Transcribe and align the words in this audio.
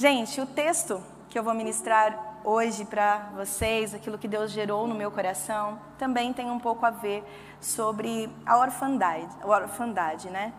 Gente, 0.00 0.40
o 0.40 0.46
texto 0.46 1.02
que 1.28 1.36
eu 1.36 1.42
vou 1.42 1.52
ministrar 1.52 2.36
hoje 2.44 2.84
para 2.84 3.30
vocês, 3.34 3.92
aquilo 3.92 4.16
que 4.16 4.28
Deus 4.28 4.52
gerou 4.52 4.86
no 4.86 4.94
meu 4.94 5.10
coração, 5.10 5.76
também 5.98 6.32
tem 6.32 6.48
um 6.52 6.60
pouco 6.60 6.86
a 6.86 6.90
ver 6.90 7.24
sobre 7.60 8.30
a 8.46 8.56
orfandade, 8.58 9.28
a 9.42 9.46
orfandade, 9.48 10.30
né? 10.30 10.52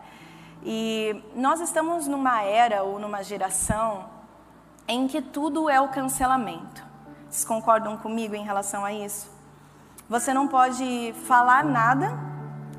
E 0.62 1.24
nós 1.34 1.62
estamos 1.62 2.06
numa 2.06 2.42
era 2.42 2.84
ou 2.84 3.00
numa 3.00 3.24
geração 3.24 4.10
em 4.86 5.08
que 5.08 5.22
tudo 5.22 5.70
é 5.70 5.80
o 5.80 5.88
cancelamento. 5.88 6.84
Vocês 7.30 7.46
concordam 7.46 7.96
comigo 7.96 8.36
em 8.36 8.44
relação 8.44 8.84
a 8.84 8.92
isso? 8.92 9.32
Você 10.10 10.34
não 10.34 10.50
pode 10.50 11.16
falar 11.26 11.64
nada, 11.64 12.12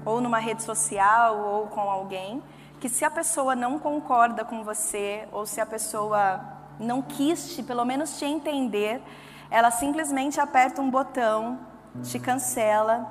ou 0.05 0.21
numa 0.21 0.39
rede 0.39 0.63
social, 0.63 1.39
ou 1.39 1.69
com 1.69 1.89
alguém, 1.89 2.43
que 2.81 2.89
se 2.89 3.05
a 3.05 3.11
pessoa 3.11 3.55
não 3.55 3.79
concorda 3.79 4.45
com 4.45 4.65
você, 4.65 5.29
ou 5.31 5.45
se 5.45 5.61
a 5.61 5.67
pessoa 5.67 6.41
não 6.79 7.03
quis 7.03 7.55
te, 7.55 7.63
pelo 7.63 7.85
menos 7.85 8.19
te 8.19 8.25
entender, 8.25 9.03
ela 9.51 9.71
simplesmente 9.71 10.41
aperta 10.41 10.81
um 10.81 10.91
botão, 10.91 11.61
te 12.03 12.19
cancela 12.19 13.07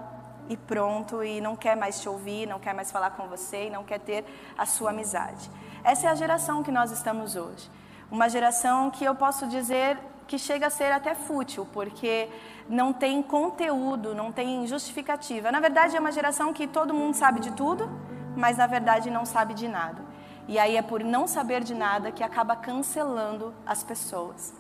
e 0.50 0.58
pronto, 0.58 1.24
e 1.24 1.40
não 1.40 1.55
quer 1.55 1.77
mais 1.77 2.02
te 2.02 2.10
ouvir, 2.10 2.48
não 2.48 2.60
quer 2.60 2.74
mais 2.74 2.91
falar 2.91 3.12
com 3.12 3.27
você, 3.27 3.68
e 3.68 3.70
não 3.70 3.84
quer 3.84 4.00
ter 4.00 4.26
a 4.58 4.66
sua 4.66 4.90
amizade. 4.90 5.52
Essa 5.84 6.08
é 6.08 6.10
a 6.10 6.16
geração 6.16 6.63
que 6.63 6.72
nós 6.72 6.91
estamos 6.91 7.36
hoje. 7.36 7.70
Uma 8.10 8.27
geração 8.27 8.90
que 8.90 9.05
eu 9.05 9.13
posso 9.13 9.46
dizer 9.48 9.99
que 10.26 10.40
chega 10.40 10.68
a 10.68 10.70
ser 10.72 10.91
até 10.91 11.13
fútil, 11.13 11.68
porque 11.72 12.27
não 12.68 12.91
tem 12.91 13.22
conteúdo, 13.22 14.16
não 14.16 14.32
tem 14.32 14.66
justificativa. 14.66 15.52
Na 15.52 15.60
verdade, 15.60 15.96
é 15.96 15.99
uma 15.99 16.12
geração 16.12 16.52
que 16.54 16.66
todo 16.68 16.94
mundo 16.94 17.13
sabe 17.13 17.40
de 17.40 17.52
tudo, 17.52 17.90
mas 18.39 18.57
na 18.57 18.66
verdade 18.66 19.11
não 19.11 19.25
sabe 19.25 19.53
de 19.53 19.67
nada. 19.67 20.02
E 20.48 20.57
aí 20.57 20.77
é 20.77 20.81
por 20.81 21.03
não 21.03 21.27
saber 21.27 21.61
de 21.63 21.75
nada 21.75 22.11
que 22.11 22.23
acaba 22.23 22.55
cancelando 22.55 23.53
as 23.65 23.84
pessoas. 23.84 24.53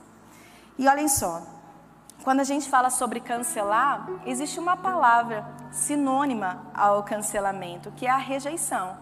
E 0.77 0.87
olhem 0.87 1.07
só, 1.07 1.41
quando 2.23 2.41
a 2.41 2.43
gente 2.43 2.69
fala 2.69 2.89
sobre 2.89 3.19
cancelar, 3.21 4.07
existe 4.25 4.59
uma 4.59 4.75
palavra 4.75 5.45
sinônima 5.71 6.61
ao 6.75 7.01
cancelamento, 7.03 7.91
que 7.91 8.05
é 8.05 8.11
a 8.11 8.17
rejeição. 8.17 8.97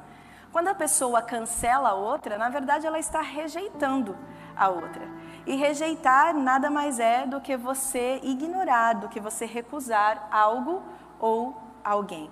Quando 0.52 0.70
a 0.70 0.76
pessoa 0.76 1.22
cancela 1.22 1.90
a 1.90 1.94
outra, 1.94 2.38
na 2.38 2.50
verdade 2.50 2.86
ela 2.86 3.00
está 3.00 3.22
rejeitando 3.22 4.16
a 4.56 4.70
outra. 4.70 5.08
E 5.46 5.56
rejeitar 5.56 6.34
nada 6.34 6.70
mais 6.70 7.00
é 7.00 7.26
do 7.26 7.42
que 7.42 7.58
você 7.58 8.20
ignorar, 8.24 8.94
do 8.94 9.10
que 9.10 9.20
você 9.20 9.46
recusar 9.46 10.28
algo 10.32 10.84
ou 11.20 11.60
alguém. 11.84 12.30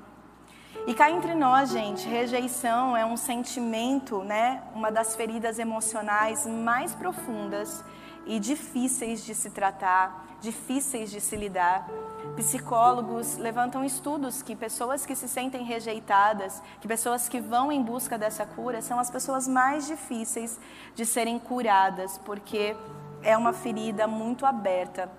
E 0.87 0.93
cá 0.93 1.09
entre 1.09 1.33
nós, 1.33 1.71
gente, 1.71 2.07
rejeição 2.07 2.95
é 2.95 3.03
um 3.03 3.17
sentimento, 3.17 4.23
né, 4.23 4.61
uma 4.75 4.91
das 4.91 5.15
feridas 5.15 5.57
emocionais 5.57 6.45
mais 6.45 6.93
profundas 6.93 7.83
e 8.25 8.39
difíceis 8.39 9.23
de 9.23 9.33
se 9.33 9.49
tratar, 9.49 10.27
difíceis 10.39 11.09
de 11.09 11.19
se 11.19 11.35
lidar. 11.35 11.87
Psicólogos 12.35 13.37
levantam 13.37 13.83
estudos 13.83 14.43
que 14.43 14.55
pessoas 14.55 15.05
que 15.05 15.15
se 15.15 15.27
sentem 15.27 15.63
rejeitadas, 15.63 16.61
que 16.79 16.87
pessoas 16.87 17.27
que 17.27 17.39
vão 17.39 17.71
em 17.71 17.81
busca 17.81 18.17
dessa 18.17 18.45
cura, 18.45 18.81
são 18.81 18.99
as 18.99 19.09
pessoas 19.09 19.47
mais 19.47 19.87
difíceis 19.87 20.59
de 20.93 21.05
serem 21.05 21.39
curadas, 21.39 22.19
porque 22.19 22.75
é 23.23 23.35
uma 23.35 23.53
ferida 23.53 24.07
muito 24.07 24.45
aberta 24.45 25.09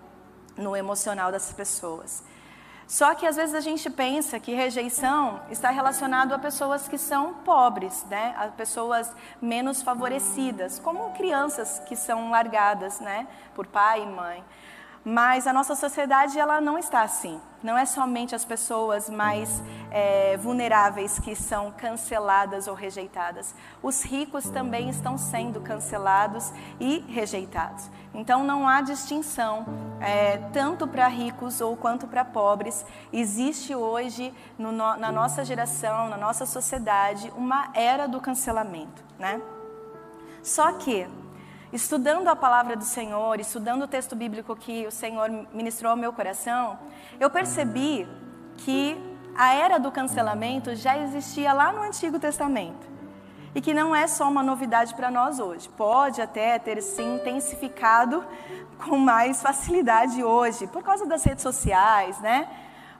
no 0.56 0.77
emocional 0.77 1.32
dessas 1.32 1.52
pessoas. 1.52 2.22
Só 2.87 3.17
que 3.17 3.27
às 3.27 3.34
vezes 3.34 3.55
a 3.55 3.61
gente 3.61 3.91
pensa 3.91 4.39
que 4.39 4.55
rejeição 4.55 5.41
está 5.51 5.70
relacionado 5.70 6.33
a 6.33 6.39
pessoas 6.39 6.87
que 6.87 6.97
são 6.97 7.34
pobres, 7.34 8.05
né? 8.09 8.33
A 8.39 8.47
pessoas 8.47 9.12
menos 9.42 9.83
favorecidas, 9.83 10.79
como 10.79 11.11
crianças 11.11 11.81
que 11.81 11.97
são 11.97 12.31
largadas, 12.31 13.01
né, 13.01 13.27
por 13.55 13.67
pai 13.67 14.03
e 14.03 14.07
mãe. 14.07 14.45
Mas 15.08 15.46
a 15.46 15.52
nossa 15.52 15.76
sociedade 15.76 16.36
ela 16.36 16.60
não 16.60 16.76
está 16.76 17.02
assim. 17.02 17.40
Não 17.62 17.78
é 17.78 17.86
somente 17.86 18.34
as 18.34 18.44
pessoas 18.44 19.08
mais 19.08 19.62
é, 19.88 20.36
vulneráveis 20.36 21.20
que 21.20 21.36
são 21.36 21.70
canceladas 21.70 22.67
ou 22.67 22.74
rejeitadas. 22.74 23.55
Os 23.80 24.02
ricos 24.02 24.50
também 24.50 24.90
estão 24.90 25.16
sendo 25.16 25.61
cancelados 25.61 26.52
e 26.80 27.05
rejeitados. 27.06 27.89
Então 28.12 28.42
não 28.42 28.66
há 28.66 28.80
distinção 28.80 29.64
é, 30.00 30.39
tanto 30.52 30.89
para 30.89 31.06
ricos 31.06 31.61
ou 31.61 31.77
quanto 31.77 32.08
para 32.08 32.24
pobres. 32.24 32.84
Existe 33.12 33.77
hoje 33.77 34.34
no, 34.58 34.72
na 34.72 35.12
nossa 35.12 35.45
geração, 35.45 36.08
na 36.08 36.16
nossa 36.16 36.45
sociedade, 36.45 37.33
uma 37.36 37.70
era 37.74 38.08
do 38.08 38.20
cancelamento, 38.20 39.05
né? 39.20 39.40
Só 40.42 40.72
que 40.72 41.06
estudando 41.77 42.29
a 42.29 42.35
palavra 42.35 42.75
do 42.75 42.85
Senhor, 42.85 43.39
estudando 43.39 43.83
o 43.83 43.87
texto 43.87 44.17
bíblico 44.17 44.57
que 44.57 44.87
o 44.87 44.91
Senhor 44.91 45.29
ministrou 45.53 45.91
ao 45.91 45.97
meu 45.97 46.13
coração, 46.13 46.79
eu 47.20 47.29
percebi 47.29 48.09
que 48.57 48.98
a 49.37 49.53
era 49.53 49.79
do 49.79 49.92
cancelamento 49.92 50.75
já 50.75 50.97
existia 50.97 51.53
lá 51.53 51.70
no 51.73 51.83
Antigo 51.83 52.19
Testamento. 52.19 52.87
E 53.55 53.61
que 53.61 53.75
não 53.75 53.95
é 53.95 54.07
só 54.07 54.29
uma 54.29 54.42
novidade 54.42 54.95
para 54.95 55.11
nós 55.11 55.39
hoje. 55.39 55.69
Pode 55.69 56.20
até 56.20 56.59
ter 56.59 56.83
se 56.83 57.03
intensificado 57.03 58.25
com 58.85 58.98
mais 58.98 59.43
facilidade 59.43 60.23
hoje, 60.25 60.67
por 60.67 60.83
causa 60.83 61.07
das 61.07 61.25
redes 61.25 61.43
sociais, 61.43 62.19
né? 62.20 62.48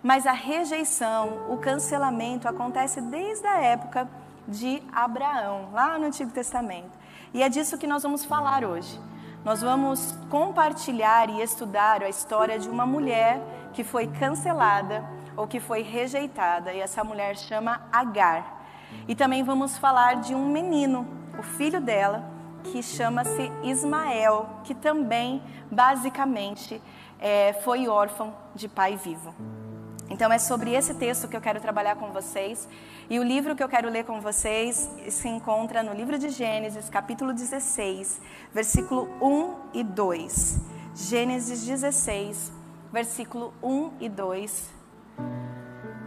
Mas 0.03 0.27
a 0.27 0.33
rejeição, 0.33 1.47
o 1.49 1.57
cancelamento 1.57 2.47
acontece 2.47 3.01
desde 3.01 3.47
a 3.47 3.59
época 3.59 4.09
de 4.47 4.83
Abraão, 4.93 5.71
lá 5.73 5.99
no 5.99 6.07
Antigo 6.07 6.31
Testamento. 6.31 7.06
E 7.35 7.43
é 7.43 7.49
disso 7.49 7.79
que 7.79 7.87
nós 7.87 8.03
vamos 8.03 8.25
falar 8.25 8.65
hoje. 8.65 9.01
Nós 9.45 9.61
vamos 9.61 10.13
compartilhar 10.29 11.31
e 11.31 11.41
estudar 11.41 12.03
a 12.03 12.09
história 12.09 12.59
de 12.59 12.69
uma 12.69 12.85
mulher 12.85 13.41
que 13.73 13.85
foi 13.85 14.07
cancelada 14.07 15.05
ou 15.37 15.47
que 15.47 15.61
foi 15.61 15.83
rejeitada, 15.83 16.73
e 16.73 16.81
essa 16.81 17.05
mulher 17.05 17.37
chama 17.37 17.83
Agar. 17.93 18.65
E 19.07 19.15
também 19.15 19.45
vamos 19.45 19.77
falar 19.77 20.17
de 20.17 20.35
um 20.35 20.49
menino, 20.49 21.07
o 21.39 21.43
filho 21.43 21.81
dela, 21.81 22.25
que 22.65 22.83
chama-se 22.83 23.53
Ismael, 23.63 24.49
que 24.65 24.75
também, 24.75 25.43
basicamente, 25.71 26.83
é, 27.21 27.53
foi 27.53 27.87
órfão 27.87 28.35
de 28.55 28.67
pai 28.67 28.97
vivo. 28.97 29.35
Então 30.17 30.33
é 30.33 30.39
sobre 30.39 30.73
esse 30.73 30.95
texto 30.95 31.29
que 31.29 31.37
eu 31.37 31.43
quero 31.43 31.61
trabalhar 31.61 31.95
com 31.97 32.11
vocês. 32.11 32.67
E 33.11 33.19
o 33.19 33.23
livro 33.23 33.55
que 33.55 33.63
eu 33.63 33.69
quero 33.69 33.91
ler 33.91 34.03
com 34.07 34.19
vocês 34.19 34.89
se 35.11 35.29
encontra 35.29 35.83
no 35.83 35.93
livro 35.93 36.19
de 36.19 36.31
Gênesis, 36.31 36.89
capítulo 36.89 37.35
16, 37.35 38.19
versículo 38.51 39.11
1 39.21 39.55
e 39.75 39.85
2. 39.85 40.59
Gênesis 40.95 41.63
16, 41.67 42.51
versículo 42.91 43.53
1 43.63 43.91
e 44.01 44.09
2. 44.09 44.71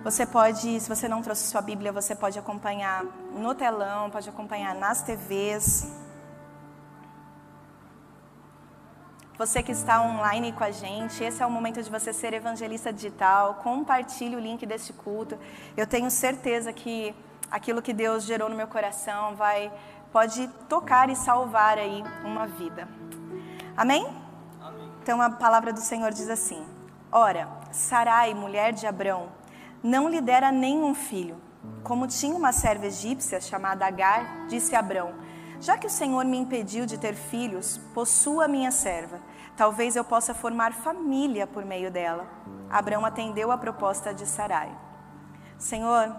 Você 0.03 0.25
pode, 0.25 0.79
se 0.79 0.89
você 0.89 1.07
não 1.07 1.21
trouxe 1.21 1.43
sua 1.43 1.61
Bíblia, 1.61 1.91
você 1.91 2.15
pode 2.15 2.39
acompanhar 2.39 3.05
no 3.31 3.53
telão, 3.53 4.09
pode 4.09 4.27
acompanhar 4.27 4.73
nas 4.73 5.03
TVs. 5.03 5.87
Você 9.39 9.63
que 9.63 9.71
está 9.71 10.01
online 10.01 10.51
com 10.51 10.65
a 10.65 10.69
gente, 10.69 11.23
esse 11.23 11.41
é 11.41 11.45
o 11.45 11.49
momento 11.49 11.81
de 11.81 11.89
você 11.89 12.11
ser 12.11 12.33
evangelista 12.33 12.91
digital. 12.91 13.53
Compartilhe 13.63 14.35
o 14.35 14.39
link 14.39 14.65
deste 14.65 14.91
culto. 14.91 15.39
Eu 15.77 15.87
tenho 15.87 16.11
certeza 16.11 16.73
que 16.73 17.15
aquilo 17.49 17.81
que 17.81 17.93
Deus 17.93 18.25
gerou 18.25 18.49
no 18.49 18.55
meu 18.57 18.67
coração 18.67 19.37
vai 19.37 19.71
pode 20.11 20.45
tocar 20.67 21.09
e 21.09 21.15
salvar 21.15 21.77
aí 21.77 22.03
uma 22.25 22.47
vida. 22.47 22.85
Amém? 23.77 24.05
Amém. 24.59 24.91
Então 25.01 25.21
a 25.21 25.29
palavra 25.29 25.71
do 25.71 25.79
Senhor 25.79 26.11
diz 26.11 26.27
assim: 26.27 26.61
Ora, 27.09 27.47
Sarai, 27.71 28.33
mulher 28.33 28.73
de 28.73 28.85
Abrão, 28.85 29.29
não 29.81 30.09
lhe 30.09 30.19
dera 30.19 30.51
nenhum 30.51 30.93
filho. 30.93 31.37
Como 31.81 32.07
tinha 32.07 32.35
uma 32.35 32.51
serva 32.51 32.87
egípcia 32.87 33.39
chamada 33.39 33.85
Agar, 33.85 34.47
disse 34.47 34.75
Abrão: 34.75 35.13
Já 35.61 35.77
que 35.77 35.87
o 35.87 35.89
Senhor 35.89 36.23
me 36.25 36.37
impediu 36.37 36.85
de 36.85 36.97
ter 36.97 37.15
filhos, 37.15 37.77
possua 37.93 38.47
minha 38.47 38.71
serva 38.71 39.19
Talvez 39.59 39.97
eu 39.97 40.05
possa 40.05 40.33
formar 40.33 40.71
família 40.71 41.45
por 41.45 41.65
meio 41.65 41.91
dela. 41.91 42.25
Abraão 42.69 43.05
atendeu 43.05 43.51
a 43.51 43.57
proposta 43.57 44.13
de 44.13 44.25
Sarai. 44.25 44.73
Senhor, 45.57 46.15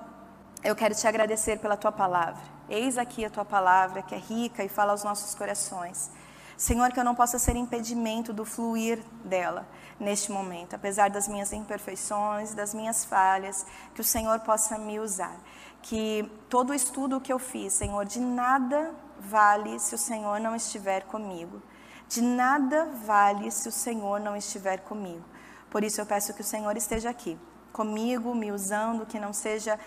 eu 0.63 0.77
quero 0.77 0.95
te 0.95 1.09
agradecer 1.09 1.59
pela 1.59 1.75
tua 1.75 1.91
palavra. 1.91 2.43
Eis 2.69 2.99
aqui 2.99 3.25
a 3.25 3.31
tua 3.31 3.47
palavra, 3.47 4.03
que 4.03 4.15
é 4.15 4.19
rica 4.19 4.63
e 4.63 4.69
fala 4.69 4.93
aos 4.93 5.05
nossos 5.05 5.35
corações. 5.35 6.11
Senhor, 6.55 6.93
que 6.93 7.01
eu 7.01 7.05
não 7.05 7.15
possa 7.15 7.39
ser 7.39 7.57
impedimento 7.57 8.31
do 8.31 8.45
fluir 8.45 9.03
dela 9.25 9.67
neste 9.99 10.31
momento, 10.31 10.77
apesar 10.77 11.09
das 11.09 11.27
minhas 11.27 11.51
imperfeições, 11.51 12.53
das 12.53 12.75
minhas 12.75 13.07
falhas, 13.07 13.65
que 13.95 14.03
o 14.03 14.05
Senhor 14.05 14.41
possa 14.41 14.77
me 14.77 15.01
usar. 15.01 15.35
Que 15.81 16.31
todo 16.51 16.71
o 16.71 16.75
estudo 16.75 17.23
que 17.23 17.33
eu 17.33 17.39
fiz, 17.39 17.73
Senhor, 17.73 18.05
de 18.05 18.21
nada 18.21 18.95
vale 19.21 19.79
se 19.79 19.95
o 19.95 19.99
Senhor 19.99 20.41
não 20.41 20.57
estiver 20.57 21.05
comigo. 21.05 21.63
De 22.09 22.23
nada 22.23 22.87
vale 23.05 23.51
se 23.51 23.69
o 23.69 23.73
Senhor 23.73 24.19
não 24.19 24.37
estiver 24.37 24.81
comigo. 24.81 25.25
Por 25.71 25.85
isso 25.85 26.01
eu 26.01 26.07
peço 26.07 26.35
que 26.35 26.41
o 26.41 26.45
Senhor 26.45 26.77
esteja 26.77 27.09
aqui, 27.11 27.39
comigo, 27.73 28.35
me 28.35 28.51
usando, 28.51 29.07
que 29.07 29.21
não 29.21 29.33
seja 29.33 29.79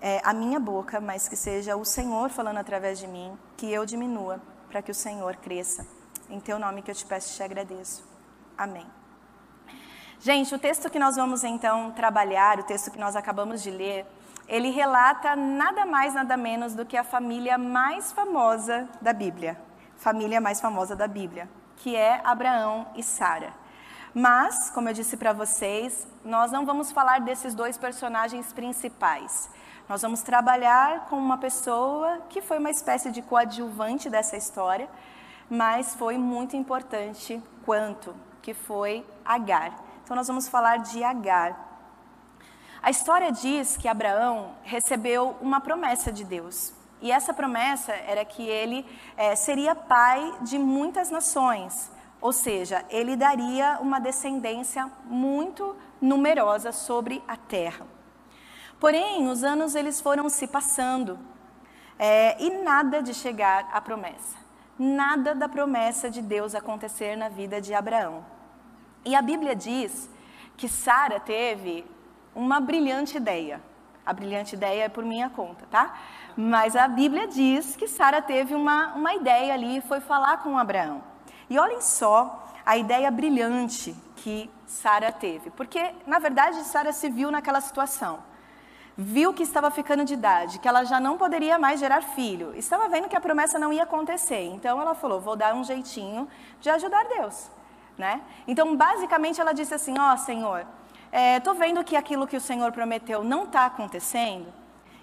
é, 0.00 0.20
a 0.22 0.32
minha 0.32 0.60
boca, 0.60 1.00
mas 1.00 1.28
que 1.28 1.36
seja 1.36 1.76
o 1.76 1.84
Senhor 1.84 2.30
falando 2.30 2.58
através 2.58 2.98
de 2.98 3.08
mim, 3.08 3.36
que 3.56 3.72
eu 3.72 3.84
diminua, 3.84 4.40
para 4.68 4.82
que 4.82 4.92
o 4.92 4.94
Senhor 4.94 5.36
cresça. 5.36 5.84
Em 6.30 6.38
teu 6.38 6.58
nome 6.58 6.82
que 6.82 6.90
eu 6.90 6.94
te 6.94 7.04
peço 7.04 7.32
e 7.32 7.36
te 7.36 7.42
agradeço. 7.42 8.04
Amém. 8.56 9.01
Gente, 10.24 10.54
o 10.54 10.58
texto 10.58 10.88
que 10.88 11.00
nós 11.00 11.16
vamos 11.16 11.42
então 11.42 11.90
trabalhar, 11.90 12.60
o 12.60 12.62
texto 12.62 12.92
que 12.92 12.98
nós 12.98 13.16
acabamos 13.16 13.60
de 13.60 13.72
ler, 13.72 14.06
ele 14.46 14.70
relata 14.70 15.34
nada 15.34 15.84
mais, 15.84 16.14
nada 16.14 16.36
menos 16.36 16.76
do 16.76 16.86
que 16.86 16.96
a 16.96 17.02
família 17.02 17.58
mais 17.58 18.12
famosa 18.12 18.88
da 19.00 19.12
Bíblia. 19.12 19.60
Família 19.96 20.40
mais 20.40 20.60
famosa 20.60 20.94
da 20.94 21.08
Bíblia, 21.08 21.48
que 21.78 21.96
é 21.96 22.20
Abraão 22.22 22.86
e 22.94 23.02
Sara. 23.02 23.52
Mas, 24.14 24.70
como 24.70 24.88
eu 24.88 24.92
disse 24.92 25.16
para 25.16 25.32
vocês, 25.32 26.06
nós 26.24 26.52
não 26.52 26.64
vamos 26.64 26.92
falar 26.92 27.20
desses 27.20 27.52
dois 27.52 27.76
personagens 27.76 28.52
principais. 28.52 29.50
Nós 29.88 30.02
vamos 30.02 30.22
trabalhar 30.22 31.06
com 31.06 31.16
uma 31.16 31.38
pessoa 31.38 32.20
que 32.28 32.40
foi 32.40 32.58
uma 32.58 32.70
espécie 32.70 33.10
de 33.10 33.22
coadjuvante 33.22 34.08
dessa 34.08 34.36
história, 34.36 34.88
mas 35.50 35.96
foi 35.96 36.16
muito 36.16 36.54
importante 36.54 37.42
quanto, 37.64 38.14
que 38.40 38.54
foi 38.54 39.04
Agar. 39.24 39.90
Então 40.04 40.16
nós 40.16 40.26
vamos 40.26 40.48
falar 40.48 40.78
de 40.78 41.02
Agar. 41.02 41.70
A 42.82 42.90
história 42.90 43.30
diz 43.30 43.76
que 43.76 43.86
Abraão 43.86 44.56
recebeu 44.62 45.36
uma 45.40 45.60
promessa 45.60 46.10
de 46.10 46.24
Deus. 46.24 46.72
E 47.00 47.10
essa 47.12 47.32
promessa 47.32 47.92
era 47.92 48.24
que 48.24 48.42
ele 48.42 48.84
é, 49.16 49.34
seria 49.34 49.74
pai 49.74 50.34
de 50.40 50.58
muitas 50.58 51.10
nações. 51.10 51.90
Ou 52.20 52.32
seja, 52.32 52.84
ele 52.90 53.16
daria 53.16 53.78
uma 53.80 54.00
descendência 54.00 54.90
muito 55.04 55.76
numerosa 56.00 56.72
sobre 56.72 57.22
a 57.26 57.36
terra. 57.36 57.86
Porém, 58.80 59.28
os 59.28 59.44
anos 59.44 59.76
eles 59.76 60.00
foram 60.00 60.28
se 60.28 60.46
passando 60.46 61.18
é, 61.98 62.36
e 62.42 62.50
nada 62.62 63.00
de 63.00 63.14
chegar 63.14 63.68
à 63.72 63.80
promessa. 63.80 64.36
Nada 64.76 65.34
da 65.34 65.48
promessa 65.48 66.10
de 66.10 66.20
Deus 66.20 66.54
acontecer 66.54 67.16
na 67.16 67.28
vida 67.28 67.60
de 67.60 67.74
Abraão. 67.74 68.24
E 69.04 69.14
a 69.14 69.22
Bíblia 69.22 69.56
diz 69.56 70.08
que 70.56 70.68
Sara 70.68 71.18
teve 71.18 71.84
uma 72.34 72.60
brilhante 72.60 73.16
ideia. 73.16 73.60
A 74.04 74.12
brilhante 74.12 74.54
ideia 74.54 74.84
é 74.84 74.88
por 74.88 75.04
minha 75.04 75.30
conta, 75.30 75.64
tá? 75.70 75.94
Mas 76.36 76.74
a 76.74 76.88
Bíblia 76.88 77.26
diz 77.26 77.76
que 77.76 77.86
Sara 77.86 78.20
teve 78.20 78.54
uma, 78.54 78.94
uma 78.94 79.14
ideia 79.14 79.54
ali 79.54 79.78
e 79.78 79.80
foi 79.80 80.00
falar 80.00 80.38
com 80.38 80.58
Abraão. 80.58 81.02
E 81.48 81.58
olhem 81.58 81.80
só 81.80 82.48
a 82.64 82.76
ideia 82.76 83.10
brilhante 83.10 83.94
que 84.16 84.50
Sara 84.66 85.12
teve. 85.12 85.50
Porque, 85.50 85.92
na 86.06 86.18
verdade, 86.18 86.62
Sara 86.64 86.92
se 86.92 87.10
viu 87.10 87.30
naquela 87.30 87.60
situação. 87.60 88.20
Viu 88.96 89.32
que 89.32 89.42
estava 89.42 89.70
ficando 89.70 90.04
de 90.04 90.14
idade, 90.14 90.58
que 90.58 90.68
ela 90.68 90.84
já 90.84 91.00
não 91.00 91.16
poderia 91.16 91.58
mais 91.58 91.80
gerar 91.80 92.02
filho. 92.02 92.54
Estava 92.54 92.88
vendo 92.88 93.08
que 93.08 93.16
a 93.16 93.20
promessa 93.20 93.58
não 93.58 93.72
ia 93.72 93.84
acontecer. 93.84 94.44
Então 94.54 94.80
ela 94.80 94.94
falou: 94.94 95.20
vou 95.20 95.34
dar 95.34 95.54
um 95.54 95.64
jeitinho 95.64 96.28
de 96.60 96.68
ajudar 96.70 97.04
Deus. 97.08 97.50
Né? 98.02 98.20
Então, 98.48 98.76
basicamente, 98.76 99.40
ela 99.40 99.52
disse 99.52 99.72
assim: 99.72 99.94
Ó 99.96 100.12
oh, 100.12 100.16
Senhor, 100.16 100.66
estou 101.36 101.54
é, 101.54 101.56
vendo 101.56 101.84
que 101.84 101.94
aquilo 101.94 102.26
que 102.26 102.36
o 102.36 102.40
Senhor 102.40 102.72
prometeu 102.72 103.22
não 103.22 103.44
está 103.44 103.64
acontecendo. 103.66 104.52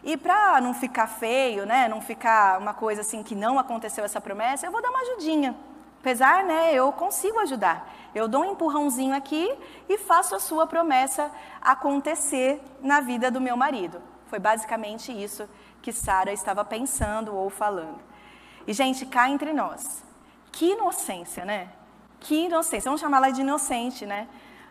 E 0.04 0.18
para 0.18 0.60
não 0.60 0.74
ficar 0.74 1.08
feio, 1.08 1.66
né, 1.66 1.88
não 1.88 2.02
ficar 2.02 2.60
uma 2.60 2.74
coisa 2.74 3.00
assim 3.00 3.24
que 3.24 3.36
não 3.36 3.58
aconteceu 3.58 4.04
essa 4.04 4.20
promessa, 4.20 4.66
eu 4.66 4.72
vou 4.74 4.82
dar 4.82 4.90
uma 4.90 5.00
ajudinha. 5.00 5.56
Apesar, 6.02 6.44
né, 6.44 6.74
eu 6.74 6.92
consigo 6.92 7.40
ajudar. 7.40 7.90
Eu 8.14 8.28
dou 8.28 8.42
um 8.42 8.52
empurrãozinho 8.52 9.16
aqui 9.16 9.50
e 9.88 9.98
faço 9.98 10.36
a 10.36 10.40
sua 10.40 10.68
promessa 10.68 11.32
acontecer 11.62 12.62
na 12.82 13.00
vida 13.00 13.32
do 13.32 13.40
meu 13.40 13.56
marido. 13.56 14.02
Foi 14.28 14.40
basicamente 14.40 15.10
isso 15.10 15.48
que 15.82 15.94
Sara 15.94 16.34
estava 16.34 16.66
pensando 16.66 17.34
ou 17.34 17.50
falando. 17.50 18.02
E, 18.68 18.74
gente, 18.74 19.06
cá 19.06 19.30
entre 19.30 19.54
nós. 19.54 20.04
Que 20.52 20.74
inocência, 20.74 21.46
né? 21.46 21.70
Que 22.20 22.46
inocência. 22.46 22.90
Vamos 22.90 23.02
chamar 23.02 23.18
ela 23.18 23.30
de 23.30 23.42
inocente, 23.42 24.06
né? 24.06 24.28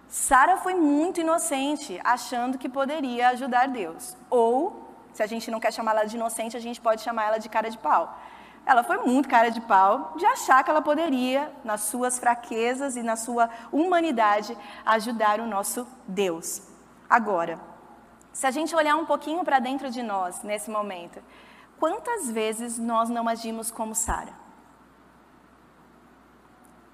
Sara 0.08 0.56
foi 0.56 0.74
muito 0.74 1.20
inocente, 1.20 2.00
achando 2.02 2.56
que 2.56 2.68
poderia 2.68 3.28
ajudar 3.30 3.68
Deus. 3.68 4.16
Ou, 4.30 4.88
se 5.12 5.22
a 5.22 5.26
gente 5.26 5.50
não 5.50 5.60
quer 5.60 5.72
chamar 5.72 5.92
ela 5.92 6.04
de 6.04 6.16
inocente, 6.16 6.56
a 6.56 6.60
gente 6.60 6.80
pode 6.80 7.02
chamar 7.02 7.24
ela 7.26 7.38
de 7.38 7.48
cara 7.48 7.70
de 7.70 7.78
pau. 7.78 8.18
Ela 8.64 8.82
foi 8.82 8.98
muito 8.98 9.28
cara 9.28 9.50
de 9.50 9.60
pau 9.60 10.14
de 10.16 10.24
achar 10.26 10.62
que 10.62 10.70
ela 10.70 10.82
poderia, 10.82 11.52
nas 11.64 11.82
suas 11.82 12.18
fraquezas 12.18 12.96
e 12.96 13.02
na 13.02 13.16
sua 13.16 13.48
humanidade, 13.72 14.56
ajudar 14.84 15.40
o 15.40 15.46
nosso 15.46 15.86
Deus. 16.06 16.62
Agora, 17.08 17.58
se 18.32 18.46
a 18.46 18.50
gente 18.50 18.74
olhar 18.74 18.96
um 18.96 19.06
pouquinho 19.06 19.44
para 19.44 19.58
dentro 19.58 19.90
de 19.90 20.02
nós 20.02 20.42
nesse 20.42 20.70
momento, 20.70 21.22
quantas 21.78 22.30
vezes 22.30 22.78
nós 22.78 23.08
não 23.08 23.28
agimos 23.28 23.70
como 23.70 23.94
Sara? 23.94 24.47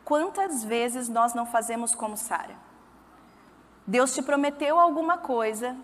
Quantas 0.05 0.63
vezes 0.63 1.09
nós 1.09 1.33
não 1.33 1.47
fazemos 1.47 1.95
como 1.95 2.17
Sara? 2.17 2.55
Deus 3.87 4.15
te 4.15 4.23
prometeu 4.23 4.79
alguma 4.79 5.17
coisa, 5.17 5.77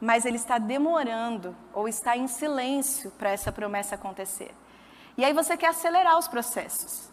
mas 0.00 0.24
Ele 0.24 0.36
está 0.36 0.58
demorando 0.58 1.54
ou 1.72 1.88
está 1.88 2.16
em 2.16 2.28
silêncio 2.28 3.10
para 3.12 3.30
essa 3.30 3.50
promessa 3.50 3.94
acontecer. 3.94 4.54
E 5.16 5.24
aí 5.24 5.32
você 5.32 5.56
quer 5.56 5.68
acelerar 5.68 6.18
os 6.18 6.28
processos. 6.28 7.08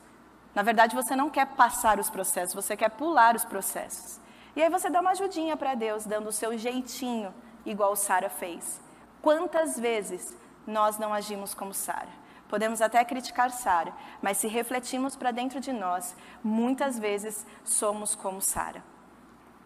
Na 0.54 0.62
verdade, 0.62 0.96
você 0.96 1.16
não 1.16 1.30
quer 1.30 1.48
passar 1.48 2.00
os 2.00 2.10
processos, 2.10 2.54
você 2.54 2.78
quer 2.78 2.90
pular 2.90 3.36
os 3.36 3.46
processos. 3.46 4.20
E 4.56 4.62
aí 4.62 4.70
você 4.70 4.90
dá 4.90 5.02
uma 5.02 5.12
ajudinha 5.12 5.58
para 5.58 5.74
Deus, 5.74 6.06
dando 6.06 6.30
o 6.30 6.32
seu 6.32 6.56
jeitinho, 6.58 7.34
igual 7.66 7.96
Sara 7.96 8.30
fez. 8.30 8.80
Quantas 9.22 9.80
vezes 9.80 10.38
nós 10.68 11.00
não 11.00 11.14
agimos 11.14 11.56
como 11.56 11.74
Sara? 11.74 12.23
Podemos 12.54 12.84
até 12.84 13.04
criticar 13.04 13.50
Sara, 13.50 13.92
mas 14.22 14.38
se 14.38 14.48
refletirmos 14.48 15.16
para 15.16 15.32
dentro 15.32 15.60
de 15.60 15.74
nós, 15.74 16.16
muitas 16.44 17.00
vezes 17.00 17.48
somos 17.64 18.14
como 18.14 18.40
Sara. 18.44 18.84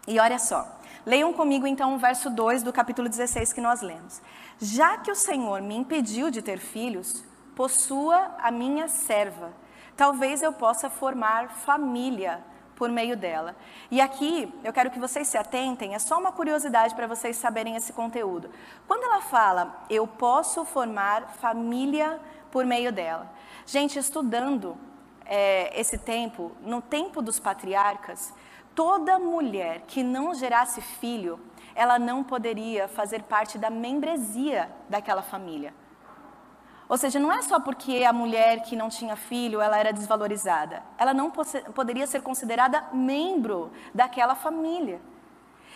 E 0.06 0.18
olha 0.18 0.38
só, 0.38 0.66
leiam 1.04 1.30
comigo 1.34 1.66
então 1.66 1.94
o 1.94 1.98
verso 1.98 2.30
2 2.30 2.62
do 2.62 2.72
capítulo 2.72 3.06
16 3.06 3.52
que 3.52 3.60
nós 3.60 3.82
lemos. 3.82 4.22
Já 4.58 4.96
que 4.96 5.12
o 5.12 5.14
Senhor 5.14 5.60
me 5.60 5.76
impediu 5.76 6.30
de 6.30 6.40
ter 6.40 6.56
filhos, 6.56 7.22
possua 7.54 8.34
a 8.38 8.50
minha 8.50 8.88
serva. 8.88 9.52
Talvez 9.94 10.42
eu 10.42 10.54
possa 10.54 10.88
formar 10.88 11.50
família 11.50 12.42
por 12.74 12.88
meio 12.88 13.16
dela. 13.16 13.54
E 13.90 14.00
aqui 14.00 14.50
eu 14.64 14.72
quero 14.72 14.90
que 14.90 14.98
vocês 14.98 15.28
se 15.28 15.36
atentem, 15.36 15.94
é 15.94 15.98
só 15.98 16.16
uma 16.18 16.32
curiosidade 16.32 16.94
para 16.94 17.08
vocês 17.08 17.36
saberem 17.36 17.76
esse 17.76 17.92
conteúdo. 17.92 18.48
Quando 18.86 19.02
ela 19.02 19.20
fala, 19.20 19.84
eu 19.90 20.06
posso 20.06 20.64
formar 20.64 21.34
família 21.40 22.18
por 22.50 22.64
meio 22.64 22.92
dela. 22.92 23.30
Gente, 23.66 23.98
estudando 23.98 24.76
é, 25.24 25.78
esse 25.78 25.98
tempo, 25.98 26.52
no 26.62 26.80
tempo 26.80 27.20
dos 27.20 27.38
patriarcas, 27.38 28.32
toda 28.74 29.18
mulher 29.18 29.82
que 29.86 30.02
não 30.02 30.34
gerasse 30.34 30.80
filho, 30.80 31.38
ela 31.74 31.98
não 31.98 32.24
poderia 32.24 32.88
fazer 32.88 33.22
parte 33.22 33.58
da 33.58 33.70
membresia 33.70 34.70
daquela 34.88 35.22
família. 35.22 35.74
Ou 36.88 36.96
seja, 36.96 37.20
não 37.20 37.30
é 37.30 37.42
só 37.42 37.60
porque 37.60 38.02
a 38.02 38.12
mulher 38.12 38.62
que 38.62 38.74
não 38.74 38.88
tinha 38.88 39.14
filho, 39.14 39.60
ela 39.60 39.78
era 39.78 39.92
desvalorizada. 39.92 40.82
Ela 40.96 41.12
não 41.12 41.30
poderia 41.30 42.06
ser 42.06 42.22
considerada 42.22 42.84
membro 42.92 43.70
daquela 43.94 44.34
família. 44.34 44.98